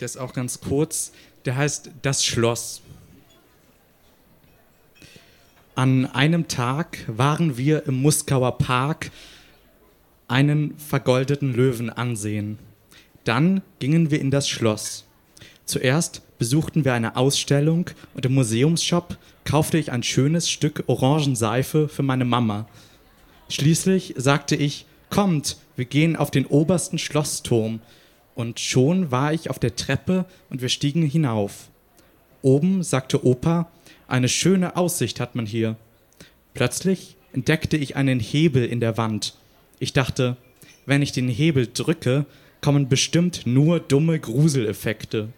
der 0.01 0.07
ist 0.07 0.17
auch 0.17 0.33
ganz 0.33 0.61
kurz. 0.61 1.13
Der 1.45 1.57
heißt 1.57 1.91
Das 2.03 2.25
Schloss. 2.25 2.83
An 5.75 6.07
einem 6.07 6.49
Tag 6.49 6.99
waren 7.07 7.57
wir 7.57 7.87
im 7.87 8.03
Muskauer 8.03 8.59
Park 8.59 9.11
einen 10.27 10.77
vergoldeten 10.77 11.55
Löwen 11.55 11.89
ansehen. 11.89 12.59
Dann 13.25 13.63
gingen 13.79 14.11
wir 14.11 14.21
in 14.21 14.31
das 14.31 14.49
Schloss. 14.49 15.05
Zuerst 15.65 16.23
besuchten 16.39 16.85
wir 16.85 16.95
eine 16.95 17.17
Ausstellung 17.17 17.91
und 18.15 18.25
im 18.25 18.35
Museumsshop 18.35 19.17
kaufte 19.45 19.79
ich 19.79 19.93
ein 19.93 20.03
schönes 20.03 20.49
Stück 20.49 20.85
Orangenseife 20.87 21.89
für 21.89 22.03
meine 22.03 22.25
Mama. 22.25 22.69
Schließlich 23.49 24.15
sagte 24.17 24.57
ich, 24.57 24.87
kommt, 25.11 25.57
wir 25.77 25.85
gehen 25.85 26.17
auf 26.17 26.31
den 26.31 26.47
obersten 26.47 26.99
Schlossturm. 26.99 27.81
Und 28.35 28.61
schon 28.61 29.11
war 29.11 29.33
ich 29.33 29.51
auf 29.51 29.59
der 29.59 29.75
Treppe 29.75 30.27
und 30.49 30.63
wir 30.63 30.69
stiegen 30.69 31.03
hinauf. 31.03 31.69
Oben 32.43 32.83
sagte 32.83 33.25
Opa, 33.27 33.71
eine 34.07 34.29
schöne 34.29 34.77
Aussicht 34.77 35.19
hat 35.19 35.35
man 35.35 35.45
hier. 35.47 35.77
Plötzlich 36.55 37.17
entdeckte 37.33 37.77
ich 37.77 37.97
einen 37.97 38.21
Hebel 38.21 38.65
in 38.65 38.81
der 38.81 38.97
Wand. 38.97 39.35
Ich 39.81 39.93
dachte, 39.93 40.37
wenn 40.87 41.03
ich 41.03 41.13
den 41.13 41.29
Hebel 41.29 41.69
drücke, 41.73 42.27
kommen 42.61 42.89
bestimmt 42.89 43.47
nur 43.47 43.81
dumme 43.81 44.19
Gruseleffekte. 44.19 45.29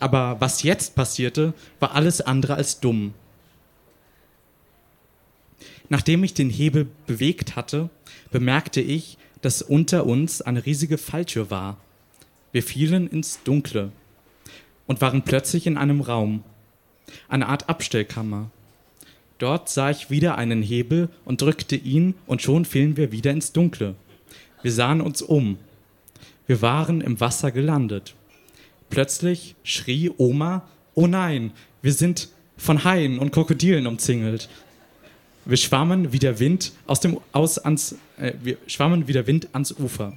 Aber 0.00 0.40
was 0.40 0.62
jetzt 0.62 0.94
passierte, 0.94 1.54
war 1.80 1.94
alles 1.94 2.20
andere 2.20 2.54
als 2.54 2.80
dumm. 2.80 3.14
Nachdem 5.88 6.24
ich 6.24 6.34
den 6.34 6.50
Hebel 6.50 6.88
bewegt 7.06 7.56
hatte, 7.56 7.90
bemerkte 8.30 8.80
ich, 8.80 9.18
dass 9.42 9.62
unter 9.62 10.06
uns 10.06 10.40
eine 10.40 10.64
riesige 10.64 10.98
Falltür 10.98 11.50
war. 11.50 11.76
Wir 12.52 12.62
fielen 12.62 13.06
ins 13.08 13.42
Dunkle 13.44 13.92
und 14.86 15.00
waren 15.00 15.22
plötzlich 15.22 15.66
in 15.66 15.76
einem 15.76 16.00
Raum, 16.00 16.42
eine 17.28 17.48
Art 17.48 17.68
Abstellkammer. 17.68 18.50
Dort 19.38 19.68
sah 19.68 19.90
ich 19.90 20.10
wieder 20.10 20.38
einen 20.38 20.62
Hebel 20.62 21.08
und 21.24 21.42
drückte 21.42 21.76
ihn, 21.76 22.14
und 22.26 22.40
schon 22.40 22.64
fielen 22.64 22.96
wir 22.96 23.12
wieder 23.12 23.32
ins 23.32 23.52
Dunkle. 23.52 23.94
Wir 24.62 24.72
sahen 24.72 25.00
uns 25.00 25.20
um. 25.20 25.58
Wir 26.46 26.62
waren 26.62 27.00
im 27.00 27.20
Wasser 27.20 27.50
gelandet. 27.50 28.14
Plötzlich 28.90 29.56
schrie 29.62 30.10
Oma, 30.16 30.68
oh 30.94 31.06
nein, 31.06 31.52
wir 31.82 31.92
sind 31.92 32.28
von 32.56 32.84
Haien 32.84 33.18
und 33.18 33.32
Krokodilen 33.32 33.86
umzingelt. 33.86 34.48
Wir 35.44 35.56
schwammen 35.56 36.12
wie 36.12 36.18
der 36.18 36.38
Wind 36.38 36.72
aus 36.86 37.00
dem 37.00 37.18
aus 37.32 37.58
ans 37.58 37.96
äh, 38.16 38.32
wir 38.42 38.56
schwammen 38.66 39.08
wie 39.08 39.12
der 39.12 39.26
Wind 39.26 39.48
ans 39.52 39.72
Ufer. 39.72 40.16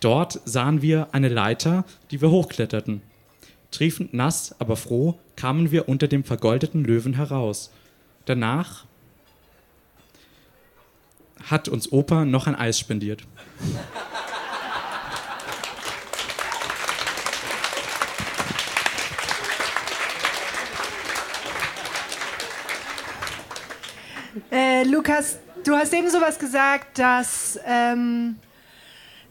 Dort 0.00 0.40
sahen 0.44 0.82
wir 0.82 1.08
eine 1.12 1.28
Leiter, 1.28 1.84
die 2.10 2.20
wir 2.20 2.30
hochkletterten. 2.30 3.02
Triefend 3.70 4.14
nass, 4.14 4.54
aber 4.58 4.76
froh 4.76 5.18
kamen 5.36 5.70
wir 5.70 5.88
unter 5.88 6.08
dem 6.08 6.24
vergoldeten 6.24 6.84
Löwen 6.84 7.14
heraus. 7.14 7.70
Danach 8.24 8.84
hat 11.44 11.68
uns 11.68 11.92
Opa 11.92 12.24
noch 12.24 12.46
ein 12.46 12.54
Eis 12.54 12.78
spendiert. 12.78 13.22
Äh, 24.50 24.84
Lukas, 24.84 25.38
du 25.64 25.74
hast 25.74 25.92
eben 25.92 26.10
sowas 26.10 26.38
gesagt, 26.38 26.98
dass 26.98 27.58
ähm, 27.66 28.36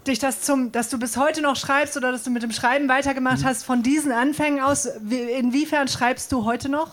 dich 0.08 0.20
das 0.20 0.42
zum, 0.42 0.72
dass 0.72 0.90
du 0.90 1.00
bis 1.00 1.18
heute 1.18 1.42
noch 1.42 1.56
schreibst 1.56 1.98
oder 1.98 2.12
dass 2.12 2.24
du 2.24 2.30
mit 2.30 2.44
dem 2.44 2.52
Schreiben 2.52 2.88
weitergemacht 2.90 3.40
mhm. 3.40 3.46
hast 3.46 3.64
von 3.64 3.84
diesen 3.84 4.12
Anfängen 4.12 4.62
aus. 4.62 4.86
Inwiefern 4.86 5.88
schreibst 5.88 6.32
du 6.32 6.46
heute 6.46 6.70
noch? 6.70 6.92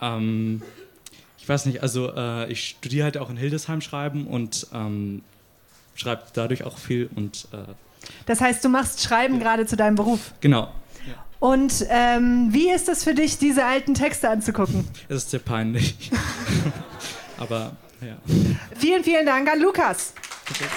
Ähm, 0.00 0.62
ich 1.38 1.48
weiß 1.48 1.66
nicht, 1.66 1.82
also 1.82 2.12
äh, 2.14 2.50
ich 2.50 2.76
studiere 2.80 3.04
halt 3.04 3.18
auch 3.18 3.30
in 3.30 3.36
Hildesheim 3.36 3.80
schreiben 3.80 4.26
und 4.26 4.66
ähm, 4.72 5.22
schreibe 5.94 6.22
dadurch 6.32 6.64
auch 6.64 6.78
viel 6.78 7.08
und 7.14 7.48
äh, 7.52 7.72
das 8.26 8.40
heißt, 8.40 8.64
du 8.64 8.68
machst 8.68 9.00
Schreiben 9.00 9.34
ja. 9.34 9.40
gerade 9.40 9.66
zu 9.66 9.76
deinem 9.76 9.94
Beruf. 9.94 10.32
Genau. 10.40 10.72
Und 11.38 11.86
ähm, 11.88 12.48
wie 12.50 12.70
ist 12.70 12.88
es 12.88 13.02
für 13.02 13.14
dich, 13.14 13.36
diese 13.36 13.64
alten 13.64 13.94
Texte 13.94 14.30
anzugucken? 14.30 14.86
Es 15.08 15.16
ist 15.16 15.30
sehr 15.30 15.40
peinlich. 15.40 16.10
Aber 17.42 17.72
ja. 18.00 18.16
Vielen, 18.78 19.02
vielen 19.02 19.26
Dank 19.26 19.50
an 19.50 19.60
Lukas. 19.60 20.12
Okay. 20.48 20.68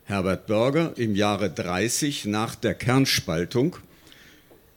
Herbert 0.09 0.47
Börger 0.47 0.94
im 0.97 1.14
Jahre 1.14 1.51
30 1.51 2.25
nach 2.25 2.55
der 2.55 2.73
Kernspaltung 2.73 3.77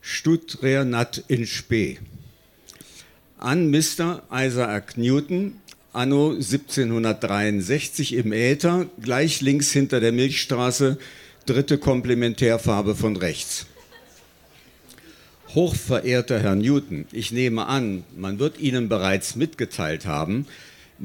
Studrer 0.01 0.83
Nat 0.83 1.23
in 1.29 1.47
Spee. 1.47 1.99
An 3.37 3.71
Mr. 3.71 4.23
Isaac 4.29 4.97
Newton, 4.97 5.53
anno 5.93 6.31
1763 6.31 8.15
im 8.15 8.33
Äther, 8.33 8.87
gleich 9.01 9.39
links 9.39 9.71
hinter 9.71 10.01
der 10.01 10.11
Milchstraße, 10.11 10.97
dritte 11.45 11.77
Komplementärfarbe 11.77 12.93
von 12.93 13.15
rechts. 13.15 13.67
Hochverehrter 15.55 16.41
Herr 16.41 16.55
Newton, 16.55 17.05
ich 17.13 17.31
nehme 17.31 17.67
an, 17.67 18.03
man 18.17 18.37
wird 18.37 18.59
Ihnen 18.59 18.89
bereits 18.89 19.37
mitgeteilt 19.37 20.05
haben, 20.05 20.45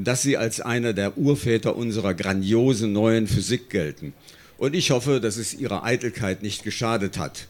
dass 0.04 0.22
Sie 0.22 0.36
als 0.36 0.60
einer 0.60 0.92
der 0.92 1.16
Urväter 1.16 1.76
unserer 1.76 2.14
grandiosen 2.14 2.92
neuen 2.92 3.26
Physik 3.26 3.70
gelten. 3.70 4.12
Und 4.58 4.74
ich 4.74 4.90
hoffe, 4.90 5.20
dass 5.20 5.36
es 5.36 5.54
Ihrer 5.54 5.84
Eitelkeit 5.84 6.42
nicht 6.42 6.64
geschadet 6.64 7.18
hat, 7.18 7.48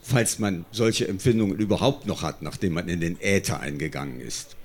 falls 0.00 0.38
man 0.38 0.64
solche 0.70 1.08
Empfindungen 1.08 1.58
überhaupt 1.58 2.06
noch 2.06 2.22
hat, 2.22 2.42
nachdem 2.42 2.74
man 2.74 2.88
in 2.88 3.00
den 3.00 3.20
Äther 3.20 3.60
eingegangen 3.60 4.20
ist. 4.20 4.56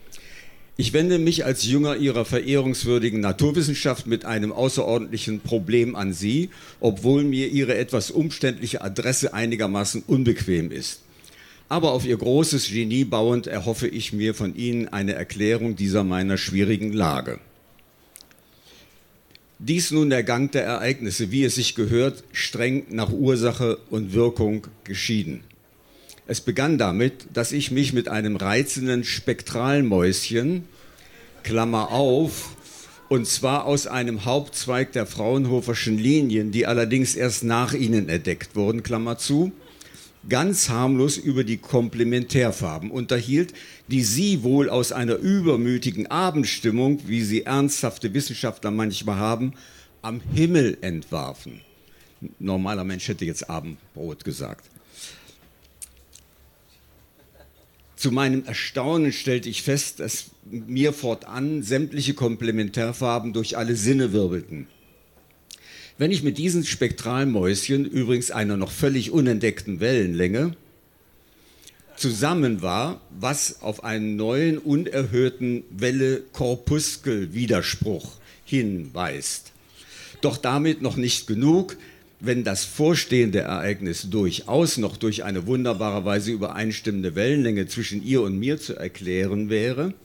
Ich 0.80 0.94
wende 0.94 1.18
mich 1.18 1.44
als 1.44 1.66
Jünger 1.66 1.98
Ihrer 1.98 2.24
verehrungswürdigen 2.24 3.20
Naturwissenschaft 3.20 4.06
mit 4.06 4.26
einem 4.26 4.52
außerordentlichen 4.52 5.40
Problem 5.40 5.96
an 5.96 6.14
Sie, 6.14 6.52
obwohl 6.80 7.24
mir 7.24 7.48
Ihre 7.48 7.76
etwas 7.76 8.12
umständliche 8.12 8.82
Adresse 8.84 9.34
einigermaßen 9.34 10.04
unbequem 10.06 10.72
ist. 10.72 11.02
Aber 11.70 11.92
auf 11.92 12.06
Ihr 12.06 12.18
großes 12.18 12.70
Genie 12.70 13.04
bauend 13.04 13.48
erhoffe 13.48 13.88
ich 13.88 14.14
mir 14.14 14.34
von 14.34 14.56
Ihnen 14.56 14.88
eine 14.88 15.14
Erklärung 15.14 15.76
dieser 15.76 16.04
meiner 16.04 16.38
schwierigen 16.38 16.94
Lage. 16.94 17.40
Dies 19.60 19.92
nun 19.92 20.10
der 20.10 20.24
Gang 20.24 20.52
der 20.52 20.64
Ereignisse, 20.64 21.32
wie 21.32 21.44
es 21.44 21.56
sich 21.56 21.76
gehört, 21.76 22.24
streng 22.32 22.86
nach 22.90 23.12
Ursache 23.12 23.80
und 23.90 24.14
Wirkung 24.14 24.68
geschieden. 24.84 25.44
Es 26.28 26.42
begann 26.42 26.78
damit, 26.78 27.26
dass 27.34 27.52
ich 27.52 27.72
mich 27.72 27.92
mit 27.92 28.08
einem 28.08 28.36
reizenden 28.36 29.04
Spektralmäuschen, 29.04 30.66
Klammer 31.44 31.92
auf, 31.92 32.56
und 33.10 33.26
zwar 33.26 33.66
aus 33.66 33.88
einem 33.88 34.26
Hauptzweig 34.26 34.92
der 34.92 35.06
Fraunhoferschen 35.06 35.98
Linien, 35.98 36.52
die 36.52 36.68
allerdings 36.68 37.16
erst 37.16 37.44
nach 37.44 37.74
ihnen 37.74 38.10
entdeckt 38.10 38.56
wurden, 38.56 38.84
Klammer 38.84 39.18
zu, 39.18 39.54
ganz 40.30 40.70
harmlos 40.70 41.18
über 41.18 41.44
die 41.44 41.58
Komplementärfarben 41.58 42.92
unterhielt, 42.92 43.54
die 43.88 44.04
sie 44.04 44.44
wohl 44.44 44.70
aus 44.70 44.92
einer 44.92 45.16
übermütigen 45.16 46.08
Abendstimmung, 46.08 47.02
wie 47.08 47.22
sie 47.22 47.44
ernsthafte 47.44 48.13
Wissenschaftler 48.13 48.72
manchmal 48.72 49.18
haben, 49.18 49.54
am 50.02 50.22
Himmel 50.34 50.78
entwarfen. 50.82 51.62
Normaler 52.40 52.84
Mensch 52.84 53.08
hätte 53.08 53.26
jetzt 53.26 53.50
Abendbrot 53.50 54.24
gesagt. 54.24 54.66
Zu 57.96 58.12
meinem 58.12 58.46
Erstaunen 58.46 59.12
stellte 59.12 59.50
ich 59.50 59.63
fest, 59.63 60.00
dass 60.00 60.26
mir 60.46 60.94
fortan 60.94 61.63
sämtliche 61.63 62.13
Komplementärfarben 62.13 63.34
durch 63.34 63.58
alle 63.58 63.76
Sinne 63.76 64.13
wirbelten. 64.13 64.68
Wenn 66.00 66.12
ich 66.12 66.22
mit 66.22 66.38
diesen 66.38 66.64
Spektralmäuschen, 66.64 67.84
übrigens 67.84 68.30
einer 68.30 68.56
noch 68.56 68.70
völlig 68.72 69.10
unentdeckten 69.10 69.80
Wellenlänge, 69.80 70.56
zusammen 71.96 72.62
war, 72.62 73.02
was 73.20 73.64
auf 73.64 73.84
einen 73.84 74.16
neuen, 74.16 74.60
unerhörten 74.60 75.64
Welle-Korpuskel-Widerspruch 75.72 78.12
hinweist. 78.46 79.54
Doch 80.22 80.38
damit 80.38 80.84
noch 80.84 80.98
nicht 80.98 81.26
genug, 81.26 81.76
wenn 82.20 82.44
das 82.44 82.66
vorstehende 82.66 83.40
Ereignis 83.40 84.12
durchaus 84.12 84.78
noch 84.78 84.98
durch 84.98 85.24
eine 85.24 85.48
wunderbare 85.48 86.06
Weise 86.06 86.32
übereinstimmende 86.32 87.16
Wellenlänge 87.16 87.66
zwischen 87.68 88.06
ihr 88.06 88.22
und 88.22 88.38
mir 88.38 88.60
zu 88.60 88.76
erklären 88.76 89.50
wäre, 89.50 89.96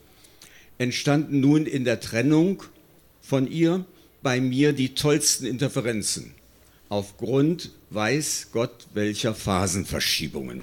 entstanden 0.79 1.41
nun 1.41 1.67
in 1.67 1.85
der 1.85 2.01
Trennung 2.01 2.63
von 3.21 3.47
ihr 3.51 3.85
bei 4.23 4.41
mir 4.41 4.73
die 4.73 4.95
tollsten 4.95 5.47
Interferenzen 5.47 6.35
aufgrund 6.89 7.71
weiß 7.89 8.49
Gott 8.53 8.87
welcher 8.93 9.35
Phasenverschiebungen, 9.35 10.63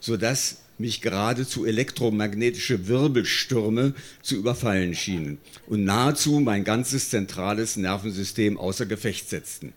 sodass 0.00 0.58
mich 0.78 1.00
geradezu 1.00 1.66
elektromagnetische 1.66 2.86
Wirbelstürme 2.86 3.94
zu 4.22 4.36
überfallen 4.36 4.94
schienen 4.94 5.38
und 5.66 5.84
nahezu 5.84 6.40
mein 6.40 6.62
ganzes 6.64 7.10
zentrales 7.10 7.76
Nervensystem 7.76 8.56
außer 8.56 8.86
Gefecht 8.86 9.28
setzten. 9.28 9.72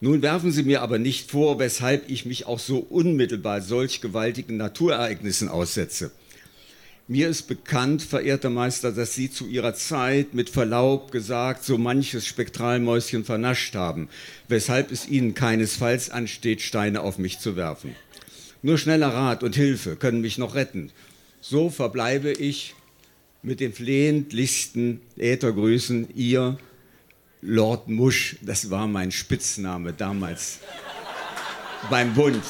Nun 0.00 0.22
werfen 0.22 0.52
Sie 0.52 0.62
mir 0.62 0.82
aber 0.82 0.98
nicht 0.98 1.30
vor, 1.30 1.58
weshalb 1.58 2.10
ich 2.10 2.26
mich 2.26 2.46
auch 2.46 2.58
so 2.58 2.78
unmittelbar 2.78 3.60
solch 3.60 4.00
gewaltigen 4.00 4.56
Naturereignissen 4.56 5.48
aussetze. 5.48 6.12
Mir 7.06 7.28
ist 7.28 7.48
bekannt, 7.48 8.00
verehrter 8.00 8.48
Meister, 8.48 8.90
dass 8.90 9.14
Sie 9.14 9.30
zu 9.30 9.46
Ihrer 9.46 9.74
Zeit 9.74 10.32
mit 10.32 10.48
Verlaub 10.48 11.12
gesagt 11.12 11.62
so 11.62 11.76
manches 11.76 12.26
Spektralmäuschen 12.26 13.26
vernascht 13.26 13.74
haben, 13.74 14.08
weshalb 14.48 14.90
es 14.90 15.06
Ihnen 15.06 15.34
keinesfalls 15.34 16.08
ansteht, 16.08 16.62
Steine 16.62 17.02
auf 17.02 17.18
mich 17.18 17.40
zu 17.40 17.56
werfen. 17.56 17.94
Nur 18.62 18.78
schneller 18.78 19.08
Rat 19.08 19.42
und 19.42 19.54
Hilfe 19.54 19.96
können 19.96 20.22
mich 20.22 20.38
noch 20.38 20.54
retten. 20.54 20.92
So 21.42 21.68
verbleibe 21.68 22.32
ich 22.32 22.74
mit 23.42 23.60
den 23.60 23.74
flehentlichsten 23.74 25.02
Äthergrüßen, 25.18 26.08
Ihr 26.16 26.56
Lord 27.42 27.86
Musch. 27.86 28.36
Das 28.40 28.70
war 28.70 28.86
mein 28.86 29.12
Spitzname 29.12 29.92
damals 29.92 30.60
beim 31.90 32.14
Bund. 32.14 32.42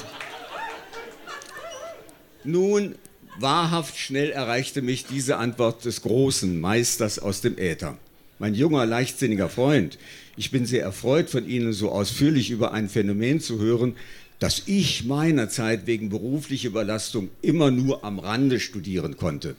Nun, 2.44 2.94
wahrhaft 3.38 3.98
schnell 3.98 4.30
erreichte 4.30 4.82
mich 4.82 5.06
diese 5.06 5.36
Antwort 5.36 5.84
des 5.84 6.02
großen 6.02 6.60
Meisters 6.60 7.18
aus 7.18 7.40
dem 7.40 7.58
Äther. 7.58 7.98
Mein 8.38 8.54
junger, 8.54 8.86
leichtsinniger 8.86 9.48
Freund, 9.48 9.98
ich 10.36 10.50
bin 10.50 10.66
sehr 10.66 10.82
erfreut, 10.82 11.30
von 11.30 11.48
Ihnen 11.48 11.72
so 11.72 11.90
ausführlich 11.90 12.50
über 12.50 12.72
ein 12.72 12.88
Phänomen 12.88 13.40
zu 13.40 13.60
hören, 13.60 13.94
das 14.40 14.64
ich 14.66 15.04
meinerzeit 15.04 15.86
wegen 15.86 16.08
beruflicher 16.08 16.68
Überlastung 16.68 17.30
immer 17.40 17.70
nur 17.70 18.04
am 18.04 18.18
Rande 18.18 18.58
studieren 18.60 19.16
konnte. 19.16 19.54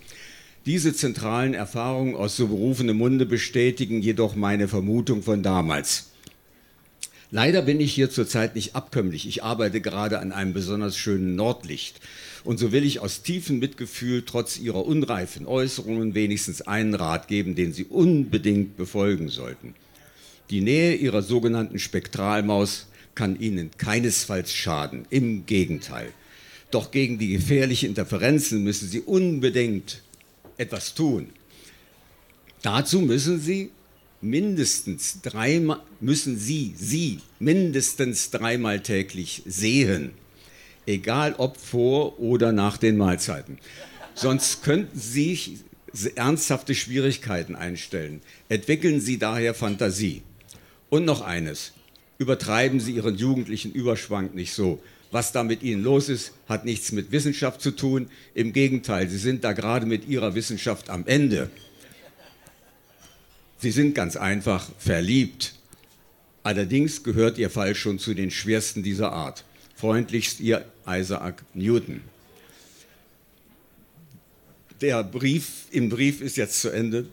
Diese 0.65 0.93
zentralen 0.93 1.53
Erfahrungen 1.53 2.15
aus 2.15 2.35
so 2.35 2.47
berufenem 2.47 2.97
Munde 2.97 3.25
bestätigen 3.25 4.01
jedoch 4.01 4.35
meine 4.35 4.67
Vermutung 4.67 5.23
von 5.23 5.43
damals. 5.43 6.11
Leider 7.31 7.61
bin 7.61 7.79
ich 7.79 7.93
hier 7.93 8.09
zurzeit 8.09 8.55
nicht 8.55 8.75
abkömmlich. 8.75 9.27
Ich 9.27 9.43
arbeite 9.43 9.81
gerade 9.81 10.19
an 10.19 10.31
einem 10.31 10.53
besonders 10.53 10.97
schönen 10.97 11.35
Nordlicht. 11.35 11.99
Und 12.45 12.59
so 12.59 12.71
will 12.71 12.85
ich 12.85 12.99
aus 12.99 13.23
tiefem 13.23 13.59
Mitgefühl 13.59 14.23
trotz 14.25 14.57
Ihrer 14.57 14.85
unreifen 14.85 15.47
Äußerungen 15.47 16.13
wenigstens 16.13 16.61
einen 16.61 16.93
Rat 16.93 17.27
geben, 17.27 17.55
den 17.55 17.73
Sie 17.73 17.85
unbedingt 17.85 18.77
befolgen 18.77 19.29
sollten. 19.29 19.73
Die 20.51 20.61
Nähe 20.61 20.95
Ihrer 20.95 21.23
sogenannten 21.23 21.79
Spektralmaus 21.79 22.85
kann 23.15 23.39
ihnen 23.39 23.71
keinesfalls 23.77 24.53
schaden. 24.53 25.05
Im 25.09 25.45
Gegenteil. 25.45 26.13
Doch 26.69 26.91
gegen 26.91 27.17
die 27.17 27.29
gefährlichen 27.29 27.89
Interferenzen 27.89 28.63
müssen 28.63 28.89
sie 28.89 28.99
unbedingt 28.99 30.03
etwas 30.57 30.93
tun. 30.93 31.29
Dazu 32.61 32.99
müssen 32.99 33.39
sie 33.39 33.71
mindestens 34.21 35.21
dreimal, 35.21 35.81
müssen 36.01 36.37
sie, 36.37 36.73
sie 36.77 37.19
mindestens 37.39 38.31
dreimal 38.31 38.81
täglich 38.81 39.43
sehen. 39.45 40.11
Egal 40.85 41.35
ob 41.37 41.57
vor 41.57 42.19
oder 42.19 42.51
nach 42.51 42.77
den 42.77 42.97
Mahlzeiten. 42.97 43.57
Sonst 44.13 44.63
könnten 44.63 44.97
sie 44.97 45.59
ernsthafte 46.15 46.75
Schwierigkeiten 46.75 47.55
einstellen. 47.55 48.21
Entwickeln 48.49 48.99
Sie 48.99 49.17
daher 49.17 49.53
Fantasie. 49.53 50.23
Und 50.89 51.05
noch 51.05 51.21
eines 51.21 51.73
übertreiben 52.17 52.79
Sie 52.79 52.93
Ihren 52.93 53.15
jugendlichen 53.15 53.71
Überschwang 53.71 54.33
nicht 54.33 54.53
so. 54.53 54.81
Was 55.11 55.31
da 55.31 55.43
mit 55.43 55.63
Ihnen 55.63 55.83
los 55.83 56.09
ist, 56.09 56.33
hat 56.47 56.65
nichts 56.65 56.91
mit 56.91 57.11
Wissenschaft 57.11 57.61
zu 57.61 57.71
tun. 57.71 58.09
Im 58.33 58.53
Gegenteil, 58.53 59.07
Sie 59.09 59.17
sind 59.17 59.43
da 59.43 59.53
gerade 59.53 59.85
mit 59.85 60.07
Ihrer 60.07 60.35
Wissenschaft 60.35 60.89
am 60.89 61.05
Ende. 61.07 61.49
Sie 63.59 63.71
sind 63.71 63.95
ganz 63.95 64.15
einfach 64.15 64.69
verliebt. 64.77 65.55
Allerdings 66.43 67.03
gehört 67.03 67.37
Ihr 67.37 67.49
Fall 67.49 67.75
schon 67.75 67.97
zu 67.97 68.13
den 68.13 68.29
schwersten 68.29 68.83
dieser 68.83 69.11
Art. 69.11 69.45
Freundlichst 69.75 70.39
Ihr 70.39 70.65
Isaac 70.87 71.43
Newton. 71.53 72.01
Der 74.81 75.03
Brief 75.03 75.65
im 75.71 75.89
Brief 75.89 76.21
ist 76.21 76.37
jetzt 76.37 76.61
zu 76.61 76.69
Ende. 76.69 77.07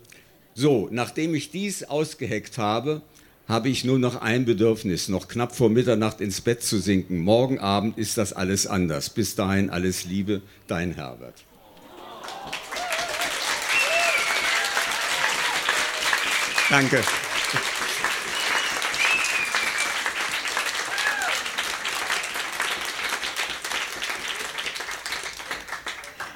So, 0.54 0.88
nachdem 0.90 1.34
ich 1.34 1.50
dies 1.50 1.84
ausgeheckt 1.84 2.58
habe, 2.58 3.02
habe 3.48 3.68
ich 3.68 3.84
nur 3.84 3.98
noch 3.98 4.20
ein 4.20 4.44
Bedürfnis, 4.44 5.08
noch 5.08 5.28
knapp 5.28 5.54
vor 5.54 5.68
Mitternacht 5.68 6.20
ins 6.20 6.40
Bett 6.40 6.62
zu 6.62 6.78
sinken. 6.78 7.18
Morgen 7.18 7.58
Abend 7.58 7.98
ist 7.98 8.16
das 8.16 8.32
alles 8.32 8.66
anders. 8.66 9.10
Bis 9.10 9.34
dahin 9.34 9.70
alles 9.70 10.04
Liebe, 10.04 10.42
dein 10.68 10.94
Herbert. 10.94 11.44
Danke. 16.70 17.02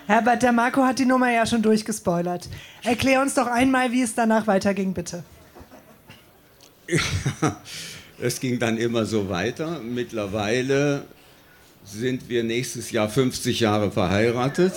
Herbert, 0.06 0.42
der 0.42 0.52
Marco 0.52 0.84
hat 0.84 1.00
die 1.00 1.04
Nummer 1.04 1.32
ja 1.32 1.46
schon 1.46 1.62
durchgespoilert. 1.62 2.48
Erklär 2.84 3.20
uns 3.20 3.34
doch 3.34 3.48
einmal, 3.48 3.90
wie 3.90 4.02
es 4.02 4.14
danach 4.14 4.46
weiterging, 4.46 4.94
bitte. 4.94 5.24
es 8.20 8.38
ging 8.38 8.60
dann 8.60 8.78
immer 8.78 9.04
so 9.04 9.28
weiter. 9.28 9.80
Mittlerweile 9.80 11.06
sind 11.84 12.28
wir 12.28 12.44
nächstes 12.44 12.92
Jahr 12.92 13.08
50 13.08 13.58
Jahre 13.58 13.90
verheiratet 13.90 14.74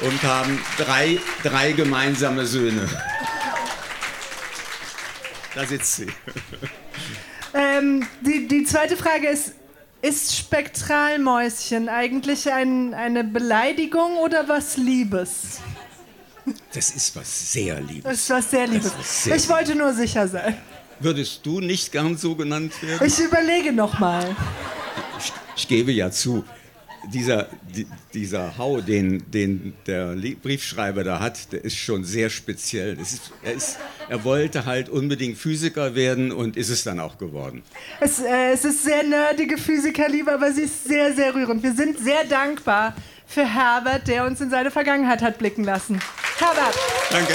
und 0.00 0.22
haben 0.24 0.58
drei, 0.76 1.18
drei 1.44 1.70
gemeinsame 1.70 2.46
Söhne. 2.46 2.88
Da 5.54 5.64
sitzt 5.64 5.96
sie. 5.96 6.06
Ähm, 7.54 8.06
die, 8.20 8.46
die 8.46 8.64
zweite 8.64 8.96
Frage 8.96 9.28
ist, 9.28 9.52
ist 10.06 10.36
Spektralmäuschen 10.36 11.88
eigentlich 11.88 12.50
ein, 12.52 12.94
eine 12.94 13.24
Beleidigung 13.24 14.16
oder 14.18 14.48
was 14.48 14.76
Liebes? 14.76 15.60
Das 16.72 16.90
ist 16.90 17.16
was 17.16 17.52
sehr 17.52 17.80
Liebes. 17.80 18.04
Das 18.04 18.14
ist 18.14 18.30
was 18.30 18.50
sehr 18.50 18.66
Liebes. 18.68 18.92
Sehr 19.24 19.34
ich 19.34 19.48
wollte 19.48 19.74
nur 19.74 19.92
sicher 19.92 20.28
sein. 20.28 20.56
Würdest 21.00 21.44
du 21.44 21.60
nicht 21.60 21.90
gern 21.90 22.16
so 22.16 22.36
genannt 22.36 22.72
werden? 22.82 23.06
Ich 23.06 23.18
überlege 23.18 23.72
nochmal. 23.72 24.34
Ich, 25.18 25.32
ich 25.56 25.68
gebe 25.68 25.90
ja 25.90 26.10
zu, 26.10 26.44
dieser, 27.12 27.48
die, 27.74 27.86
dieser 28.14 28.58
Hau, 28.58 28.80
den, 28.80 29.30
den 29.30 29.74
der 29.86 30.16
Briefschreiber 30.42 31.04
da 31.04 31.20
hat, 31.20 31.52
der 31.52 31.64
ist 31.64 31.76
schon 31.76 32.04
sehr 32.04 32.30
speziell. 32.30 32.98
Ist, 32.98 33.32
er, 33.42 33.52
ist, 33.52 33.78
er 34.08 34.24
wollte 34.24 34.64
halt 34.64 34.88
unbedingt 34.88 35.38
Physiker 35.38 35.94
werden 35.94 36.32
und 36.32 36.56
ist 36.56 36.68
es 36.68 36.84
dann 36.84 37.00
auch 37.00 37.18
geworden. 37.18 37.62
Es, 38.00 38.20
äh, 38.20 38.52
es 38.52 38.64
ist 38.64 38.84
sehr 38.84 39.02
nerdige 39.02 39.58
Physikerliebe, 39.58 40.32
aber 40.32 40.52
sie 40.52 40.62
ist 40.62 40.84
sehr, 40.84 41.14
sehr 41.14 41.34
rührend. 41.34 41.62
Wir 41.62 41.74
sind 41.74 41.98
sehr 41.98 42.24
dankbar 42.24 42.94
für 43.26 43.44
Herbert, 43.44 44.08
der 44.08 44.24
uns 44.24 44.40
in 44.40 44.50
seine 44.50 44.70
Vergangenheit 44.70 45.22
hat 45.22 45.38
blicken 45.38 45.64
lassen. 45.64 46.00
Herbert. 46.38 46.76
Danke. 47.10 47.34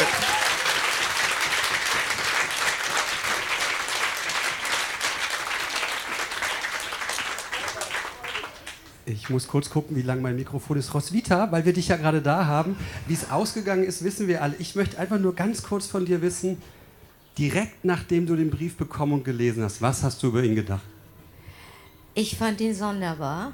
Ich 9.12 9.30
muss 9.30 9.47
kurz 9.47 9.69
gucken, 9.69 9.95
wie 9.95 10.02
lang 10.02 10.21
mein 10.21 10.36
Mikrofon 10.36 10.78
ist. 10.78 10.93
Roswitha, 10.93 11.52
weil 11.52 11.65
wir 11.65 11.74
dich 11.74 11.89
ja 11.89 11.97
gerade 11.97 12.21
da 12.21 12.45
haben. 12.45 12.76
Wie 13.08 13.13
es 13.13 13.30
ausgegangen 13.30 13.84
ist, 13.84 14.04
wissen 14.04 14.28
wir 14.28 14.41
alle. 14.41 14.56
Ich 14.60 14.76
möchte 14.76 14.97
einfach 14.97 15.19
nur 15.19 15.36
ganz 15.36 15.63
kurz 15.63 15.88
von 15.88 16.06
dir 16.06 16.21
wissen, 16.21 16.62
direkt 17.38 17.84
nachdem 17.84 18.26
du 18.26 18.36
den 18.36 18.50
Brief 18.50 18.76
bekommen 18.78 19.13
und 19.13 19.24
gelesen 19.24 19.63
hast, 19.63 19.82
was 19.82 20.04
hast 20.04 20.21
du 20.24 20.28
über 20.28 20.43
ihn 20.43 20.56
gedacht? 20.56 20.84
Ich 22.13 22.38
fand 22.38 22.60
ihn 22.60 22.76
sonderbar 22.76 23.54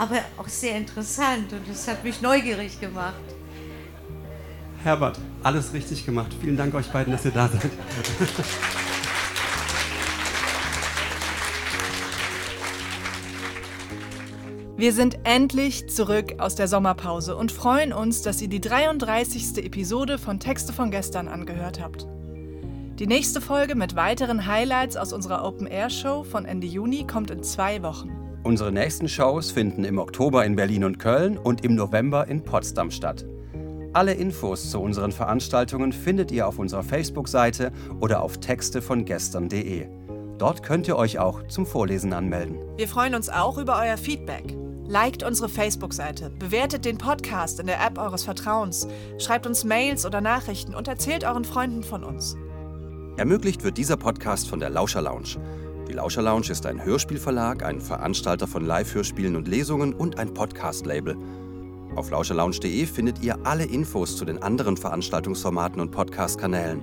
aber 0.00 0.20
auch 0.38 0.48
sehr 0.48 0.78
interessant 0.78 1.52
und 1.52 1.68
es 1.70 1.86
hat 1.86 2.02
mich 2.02 2.22
neugierig 2.22 2.80
gemacht. 2.80 3.20
Herbert, 4.82 5.18
alles 5.42 5.74
richtig 5.74 6.06
gemacht. 6.06 6.34
Vielen 6.40 6.56
Dank 6.56 6.74
euch 6.74 6.90
beiden, 6.90 7.12
dass 7.12 7.26
ihr 7.26 7.32
da 7.32 7.48
seid. 7.48 7.70
Wir 14.80 14.94
sind 14.94 15.18
endlich 15.24 15.90
zurück 15.90 16.36
aus 16.38 16.54
der 16.54 16.66
Sommerpause 16.66 17.36
und 17.36 17.52
freuen 17.52 17.92
uns, 17.92 18.22
dass 18.22 18.40
ihr 18.40 18.48
die 18.48 18.62
33. 18.62 19.62
Episode 19.62 20.16
von 20.16 20.40
Texte 20.40 20.72
von 20.72 20.90
gestern 20.90 21.28
angehört 21.28 21.82
habt. 21.82 22.08
Die 22.98 23.06
nächste 23.06 23.42
Folge 23.42 23.74
mit 23.74 23.94
weiteren 23.94 24.46
Highlights 24.46 24.96
aus 24.96 25.12
unserer 25.12 25.44
Open-Air-Show 25.44 26.24
von 26.24 26.46
Ende 26.46 26.66
Juni 26.66 27.06
kommt 27.06 27.30
in 27.30 27.42
zwei 27.42 27.82
Wochen. 27.82 28.10
Unsere 28.42 28.72
nächsten 28.72 29.06
Shows 29.06 29.50
finden 29.50 29.84
im 29.84 29.98
Oktober 29.98 30.46
in 30.46 30.56
Berlin 30.56 30.84
und 30.84 30.98
Köln 30.98 31.36
und 31.36 31.62
im 31.62 31.74
November 31.74 32.26
in 32.26 32.42
Potsdam 32.42 32.90
statt. 32.90 33.26
Alle 33.92 34.14
Infos 34.14 34.70
zu 34.70 34.80
unseren 34.80 35.12
Veranstaltungen 35.12 35.92
findet 35.92 36.32
ihr 36.32 36.48
auf 36.48 36.58
unserer 36.58 36.84
Facebook-Seite 36.84 37.70
oder 38.00 38.22
auf 38.22 38.38
texte 38.38 38.80
von 38.80 39.04
gestern.de. 39.04 39.88
Dort 40.38 40.62
könnt 40.62 40.88
ihr 40.88 40.96
euch 40.96 41.18
auch 41.18 41.46
zum 41.48 41.66
Vorlesen 41.66 42.14
anmelden. 42.14 42.56
Wir 42.78 42.88
freuen 42.88 43.14
uns 43.14 43.28
auch 43.28 43.58
über 43.58 43.78
euer 43.78 43.98
Feedback. 43.98 44.56
Liked 44.90 45.22
unsere 45.22 45.48
Facebook-Seite, 45.48 46.32
bewertet 46.36 46.84
den 46.84 46.98
Podcast 46.98 47.60
in 47.60 47.68
der 47.68 47.80
App 47.80 47.96
eures 47.96 48.24
Vertrauens, 48.24 48.88
schreibt 49.18 49.46
uns 49.46 49.62
Mails 49.62 50.04
oder 50.04 50.20
Nachrichten 50.20 50.74
und 50.74 50.88
erzählt 50.88 51.22
euren 51.22 51.44
Freunden 51.44 51.84
von 51.84 52.02
uns. 52.02 52.36
Ermöglicht 53.16 53.62
wird 53.62 53.78
dieser 53.78 53.96
Podcast 53.96 54.48
von 54.48 54.58
der 54.58 54.68
Lauscher 54.68 55.00
Lounge. 55.00 55.36
Die 55.88 55.92
Lauscher 55.92 56.22
Lounge 56.22 56.50
ist 56.50 56.66
ein 56.66 56.84
Hörspielverlag, 56.84 57.62
ein 57.62 57.80
Veranstalter 57.80 58.48
von 58.48 58.64
Live-Hörspielen 58.66 59.36
und 59.36 59.46
Lesungen 59.46 59.94
und 59.94 60.18
ein 60.18 60.34
Podcast-Label. 60.34 61.16
Auf 61.94 62.10
lauscherlounge.de 62.10 62.84
findet 62.86 63.22
ihr 63.22 63.38
alle 63.46 63.66
Infos 63.66 64.16
zu 64.16 64.24
den 64.24 64.42
anderen 64.42 64.76
Veranstaltungsformaten 64.76 65.80
und 65.80 65.92
Podcast-Kanälen. 65.92 66.82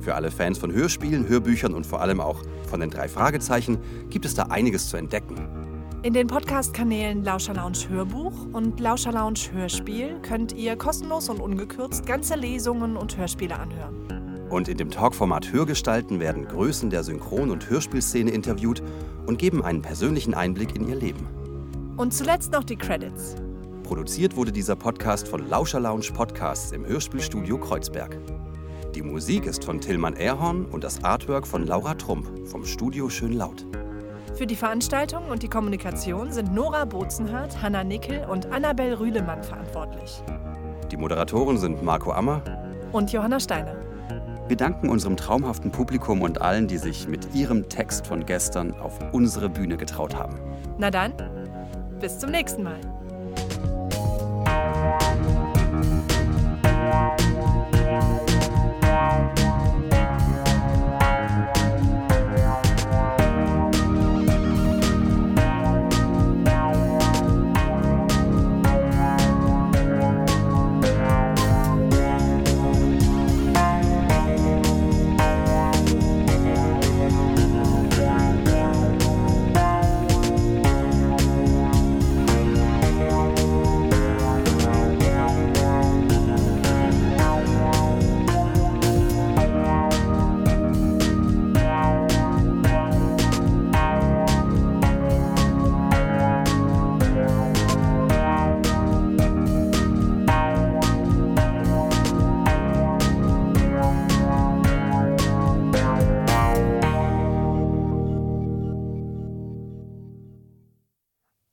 Für 0.00 0.16
alle 0.16 0.32
Fans 0.32 0.58
von 0.58 0.72
Hörspielen, 0.72 1.28
Hörbüchern 1.28 1.74
und 1.74 1.86
vor 1.86 2.00
allem 2.00 2.20
auch 2.20 2.42
von 2.68 2.80
den 2.80 2.90
drei 2.90 3.06
Fragezeichen 3.08 3.78
gibt 4.10 4.24
es 4.24 4.34
da 4.34 4.44
einiges 4.44 4.88
zu 4.88 4.96
entdecken. 4.96 5.65
In 6.06 6.12
den 6.12 6.28
Podcast-Kanälen 6.28 7.24
Lauscher 7.24 7.54
Lounge 7.54 7.88
Hörbuch 7.88 8.32
und 8.52 8.78
Lauscher 8.78 9.10
Lounge 9.10 9.40
Hörspiel 9.52 10.20
könnt 10.22 10.52
ihr 10.52 10.76
kostenlos 10.76 11.28
und 11.28 11.40
ungekürzt 11.40 12.06
ganze 12.06 12.36
Lesungen 12.36 12.96
und 12.96 13.16
Hörspiele 13.16 13.58
anhören. 13.58 14.46
Und 14.48 14.68
in 14.68 14.76
dem 14.78 14.92
Talkformat 14.92 15.52
Hörgestalten 15.52 16.20
werden 16.20 16.46
Größen 16.46 16.90
der 16.90 17.02
Synchron- 17.02 17.50
und 17.50 17.68
Hörspielszene 17.68 18.30
interviewt 18.30 18.84
und 19.26 19.40
geben 19.40 19.64
einen 19.64 19.82
persönlichen 19.82 20.32
Einblick 20.32 20.76
in 20.76 20.88
ihr 20.88 20.94
Leben. 20.94 21.26
Und 21.96 22.14
zuletzt 22.14 22.52
noch 22.52 22.62
die 22.62 22.76
Credits. 22.76 23.34
Produziert 23.82 24.36
wurde 24.36 24.52
dieser 24.52 24.76
Podcast 24.76 25.26
von 25.26 25.48
Lauscher 25.48 25.80
Lounge 25.80 26.12
Podcasts 26.14 26.70
im 26.70 26.86
Hörspielstudio 26.86 27.58
Kreuzberg. 27.58 28.16
Die 28.94 29.02
Musik 29.02 29.44
ist 29.46 29.64
von 29.64 29.80
Tillmann 29.80 30.14
Erhorn 30.14 30.66
und 30.66 30.84
das 30.84 31.02
Artwork 31.02 31.48
von 31.48 31.66
Laura 31.66 31.94
Trump 31.94 32.28
vom 32.48 32.64
Studio 32.64 33.08
Schön 33.08 33.32
Laut. 33.32 33.66
Für 34.36 34.46
die 34.46 34.56
Veranstaltung 34.56 35.30
und 35.30 35.42
die 35.42 35.48
Kommunikation 35.48 36.30
sind 36.30 36.52
Nora 36.52 36.84
Bozenhardt, 36.84 37.62
Hanna 37.62 37.82
Nickel 37.82 38.22
und 38.26 38.52
Annabel 38.52 38.92
Rühlemann 38.92 39.42
verantwortlich. 39.42 40.22
Die 40.90 40.98
Moderatoren 40.98 41.56
sind 41.56 41.82
Marco 41.82 42.12
Ammer 42.12 42.42
Und 42.92 43.10
Johanna 43.12 43.40
Steiner. 43.40 43.74
Wir 44.46 44.58
danken 44.58 44.90
unserem 44.90 45.16
traumhaften 45.16 45.72
Publikum 45.72 46.20
und 46.20 46.42
allen, 46.42 46.68
die 46.68 46.76
sich 46.76 47.08
mit 47.08 47.34
ihrem 47.34 47.66
Text 47.70 48.06
von 48.06 48.26
gestern 48.26 48.78
auf 48.78 48.98
unsere 49.12 49.48
Bühne 49.48 49.78
getraut 49.78 50.14
haben. 50.14 50.38
Na 50.76 50.90
dann, 50.90 51.14
bis 51.98 52.18
zum 52.18 52.30
nächsten 52.30 52.62
Mal. 52.62 52.78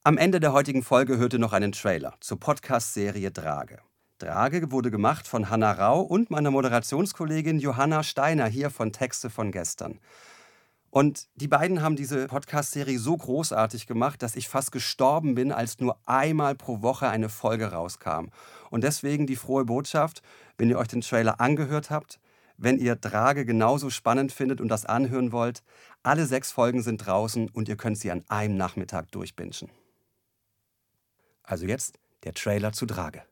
Am 0.06 0.18
Ende 0.18 0.42
der 0.42 0.52
heutigen 0.52 0.84
Folge 0.84 1.18
hörte 1.18 1.40
noch 1.40 1.54
einen 1.54 1.72
Trailer 1.72 2.16
zur 2.20 2.38
Podcast-Serie 2.38 3.32
Drage. 3.32 3.80
Drage 4.18 4.70
wurde 4.70 4.92
gemacht 4.92 5.30
von 5.30 5.50
Hanna 5.50 5.72
Rau 5.72 6.02
und 6.02 6.30
meiner 6.30 6.52
Moderationskollegin 6.52 7.58
Johanna 7.58 8.04
Steiner 8.04 8.48
hier 8.48 8.70
von 8.70 8.92
Texte 8.92 9.30
von 9.30 9.54
gestern. 9.54 10.02
Und 10.90 11.30
die 11.36 11.48
beiden 11.48 11.82
haben 11.82 11.96
diese 11.96 12.28
Podcast-Serie 12.28 13.00
so 13.00 13.16
großartig 13.16 13.88
gemacht, 13.88 14.22
dass 14.22 14.36
ich 14.36 14.50
fast 14.50 14.74
gestorben 14.74 15.36
bin, 15.36 15.54
als 15.54 15.80
nur 15.80 15.98
einmal 16.06 16.56
pro 16.56 16.82
Woche 16.82 17.08
eine 17.08 17.30
Folge 17.30 17.72
rauskam. 17.72 18.28
Und 18.72 18.84
deswegen 18.84 19.26
die 19.26 19.38
frohe 19.38 19.64
Botschaft, 19.64 20.22
wenn 20.58 20.70
ihr 20.70 20.80
euch 20.80 20.90
den 20.90 21.00
Trailer 21.00 21.40
angehört 21.40 21.92
habt, 21.92 22.20
wenn 22.58 22.78
ihr 22.78 22.98
Drage 22.98 23.46
genauso 23.46 23.90
spannend 23.90 24.34
findet 24.34 24.60
und 24.60 24.68
das 24.68 24.86
anhören 24.86 25.32
wollt, 25.32 25.64
alle 26.04 26.26
sechs 26.26 26.52
Folgen 26.52 26.82
sind 26.82 26.98
draußen 26.98 27.48
und 27.48 27.70
ihr 27.70 27.78
könnt 27.78 27.98
sie 27.98 28.12
an 28.12 28.26
einem 28.28 28.58
Nachmittag 28.58 29.10
durchbingen. 29.14 29.70
Also 31.44 31.66
jetzt 31.66 32.00
der 32.24 32.34
Trailer 32.34 32.72
zu 32.72 32.86
Drage. 32.86 33.24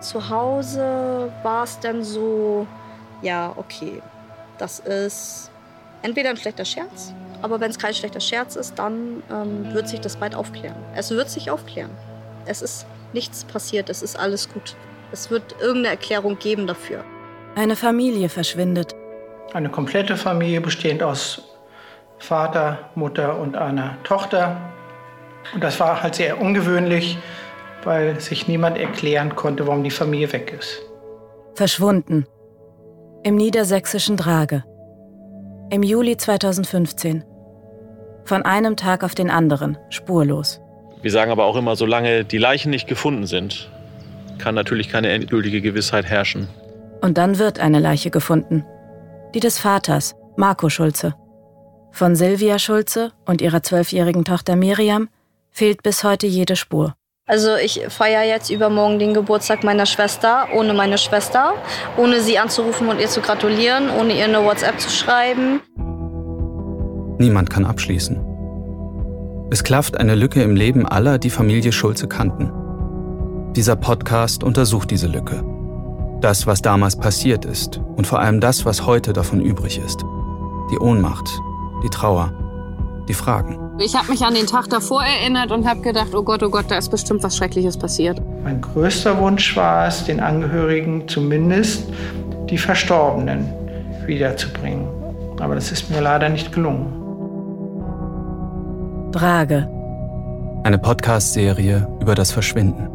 Zu 0.00 0.28
Hause 0.28 1.32
war 1.42 1.64
es 1.64 1.80
dann 1.80 2.04
so, 2.04 2.66
ja, 3.20 3.52
okay, 3.56 4.00
das 4.58 4.78
ist 4.80 5.50
entweder 6.02 6.30
ein 6.30 6.36
schlechter 6.36 6.64
Scherz, 6.64 7.12
aber 7.42 7.60
wenn 7.60 7.70
es 7.70 7.78
kein 7.78 7.94
schlechter 7.94 8.20
Scherz 8.20 8.54
ist, 8.54 8.78
dann 8.78 9.22
ähm, 9.30 9.72
wird 9.72 9.88
sich 9.88 10.00
das 10.00 10.16
bald 10.16 10.34
aufklären. 10.34 10.76
Es 10.94 11.10
wird 11.10 11.28
sich 11.30 11.50
aufklären. 11.50 11.90
Es 12.46 12.62
ist 12.62 12.86
nichts 13.12 13.44
passiert, 13.44 13.90
es 13.90 14.02
ist 14.02 14.16
alles 14.16 14.48
gut. 14.48 14.76
Es 15.10 15.30
wird 15.30 15.56
irgendeine 15.60 15.88
Erklärung 15.88 16.38
geben 16.38 16.66
dafür. 16.66 17.04
Eine 17.56 17.76
Familie 17.76 18.28
verschwindet. 18.28 18.94
Eine 19.52 19.70
komplette 19.70 20.16
Familie 20.16 20.60
bestehend 20.60 21.02
aus 21.02 21.47
Vater, 22.18 22.90
Mutter 22.94 23.38
und 23.38 23.56
einer 23.56 23.96
Tochter. 24.04 24.56
Und 25.54 25.62
das 25.62 25.78
war 25.80 26.02
halt 26.02 26.14
sehr 26.16 26.40
ungewöhnlich, 26.40 27.18
weil 27.84 28.20
sich 28.20 28.48
niemand 28.48 28.78
erklären 28.78 29.36
konnte, 29.36 29.66
warum 29.66 29.84
die 29.84 29.90
Familie 29.90 30.32
weg 30.32 30.54
ist. 30.58 30.82
Verschwunden. 31.54 32.26
Im 33.22 33.36
niedersächsischen 33.36 34.16
Drage. 34.16 34.64
Im 35.70 35.82
Juli 35.82 36.16
2015. 36.16 37.24
Von 38.24 38.42
einem 38.42 38.76
Tag 38.76 39.04
auf 39.04 39.14
den 39.14 39.30
anderen, 39.30 39.78
spurlos. 39.90 40.60
Wir 41.02 41.10
sagen 41.10 41.30
aber 41.30 41.44
auch 41.44 41.56
immer, 41.56 41.76
solange 41.76 42.24
die 42.24 42.38
Leichen 42.38 42.70
nicht 42.70 42.88
gefunden 42.88 43.26
sind, 43.26 43.70
kann 44.38 44.54
natürlich 44.54 44.88
keine 44.88 45.08
endgültige 45.10 45.60
Gewissheit 45.60 46.04
herrschen. 46.04 46.48
Und 47.00 47.18
dann 47.18 47.38
wird 47.38 47.58
eine 47.58 47.78
Leiche 47.78 48.10
gefunden. 48.10 48.64
Die 49.34 49.40
des 49.40 49.58
Vaters, 49.58 50.14
Marco 50.36 50.68
Schulze. 50.68 51.14
Von 51.92 52.16
Silvia 52.16 52.58
Schulze 52.58 53.12
und 53.26 53.40
ihrer 53.40 53.62
zwölfjährigen 53.62 54.24
Tochter 54.24 54.56
Miriam 54.56 55.08
fehlt 55.50 55.82
bis 55.82 56.04
heute 56.04 56.26
jede 56.26 56.56
Spur. 56.56 56.94
Also 57.26 57.56
ich 57.56 57.84
feiere 57.88 58.24
jetzt 58.24 58.48
übermorgen 58.48 58.98
den 58.98 59.12
Geburtstag 59.12 59.62
meiner 59.62 59.84
Schwester, 59.84 60.46
ohne 60.54 60.72
meine 60.72 60.96
Schwester, 60.96 61.52
ohne 61.98 62.22
sie 62.22 62.38
anzurufen 62.38 62.88
und 62.88 63.00
ihr 63.00 63.08
zu 63.08 63.20
gratulieren, 63.20 63.90
ohne 63.90 64.16
ihr 64.16 64.24
eine 64.24 64.42
WhatsApp 64.42 64.80
zu 64.80 64.88
schreiben. 64.88 65.60
Niemand 67.18 67.50
kann 67.50 67.66
abschließen. 67.66 68.24
Es 69.50 69.62
klafft 69.62 69.98
eine 69.98 70.14
Lücke 70.14 70.42
im 70.42 70.56
Leben 70.56 70.86
aller, 70.86 71.18
die 71.18 71.30
Familie 71.30 71.72
Schulze 71.72 72.08
kannten. 72.08 72.52
Dieser 73.54 73.76
Podcast 73.76 74.42
untersucht 74.42 74.90
diese 74.90 75.08
Lücke. 75.08 75.44
Das, 76.20 76.46
was 76.46 76.62
damals 76.62 76.96
passiert 76.96 77.44
ist 77.44 77.80
und 77.96 78.06
vor 78.06 78.20
allem 78.20 78.40
das, 78.40 78.64
was 78.64 78.86
heute 78.86 79.12
davon 79.12 79.40
übrig 79.40 79.78
ist. 79.84 80.00
Die 80.70 80.78
Ohnmacht, 80.78 81.28
die 81.82 81.88
Trauer, 81.88 82.32
die 83.08 83.14
Fragen. 83.14 83.58
Ich 83.78 83.94
habe 83.94 84.10
mich 84.10 84.22
an 84.24 84.34
den 84.34 84.46
Tag 84.46 84.68
davor 84.68 85.04
erinnert 85.04 85.52
und 85.52 85.66
habe 85.66 85.80
gedacht, 85.80 86.14
oh 86.14 86.22
Gott, 86.22 86.42
oh 86.42 86.50
Gott, 86.50 86.66
da 86.68 86.78
ist 86.78 86.90
bestimmt 86.90 87.22
was 87.22 87.36
Schreckliches 87.36 87.76
passiert. 87.76 88.20
Mein 88.42 88.60
größter 88.60 89.18
Wunsch 89.20 89.56
war 89.56 89.86
es, 89.86 90.04
den 90.04 90.20
Angehörigen 90.20 91.06
zumindest 91.08 91.88
die 92.50 92.58
Verstorbenen 92.58 93.48
wiederzubringen. 94.06 94.88
Aber 95.38 95.54
das 95.54 95.70
ist 95.70 95.90
mir 95.90 96.00
leider 96.00 96.28
nicht 96.28 96.52
gelungen. 96.52 96.92
Drage. 99.12 99.68
Eine 100.64 100.78
Podcast-Serie 100.78 101.88
über 102.00 102.14
das 102.14 102.32
Verschwinden. 102.32 102.88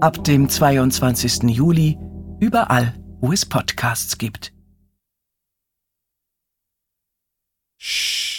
Ab 0.00 0.24
dem 0.24 0.48
22. 0.48 1.44
Juli 1.44 1.98
überall, 2.40 2.94
wo 3.20 3.32
es 3.32 3.46
Podcasts 3.46 4.18
gibt. 4.18 4.52
Shh. 7.78 8.37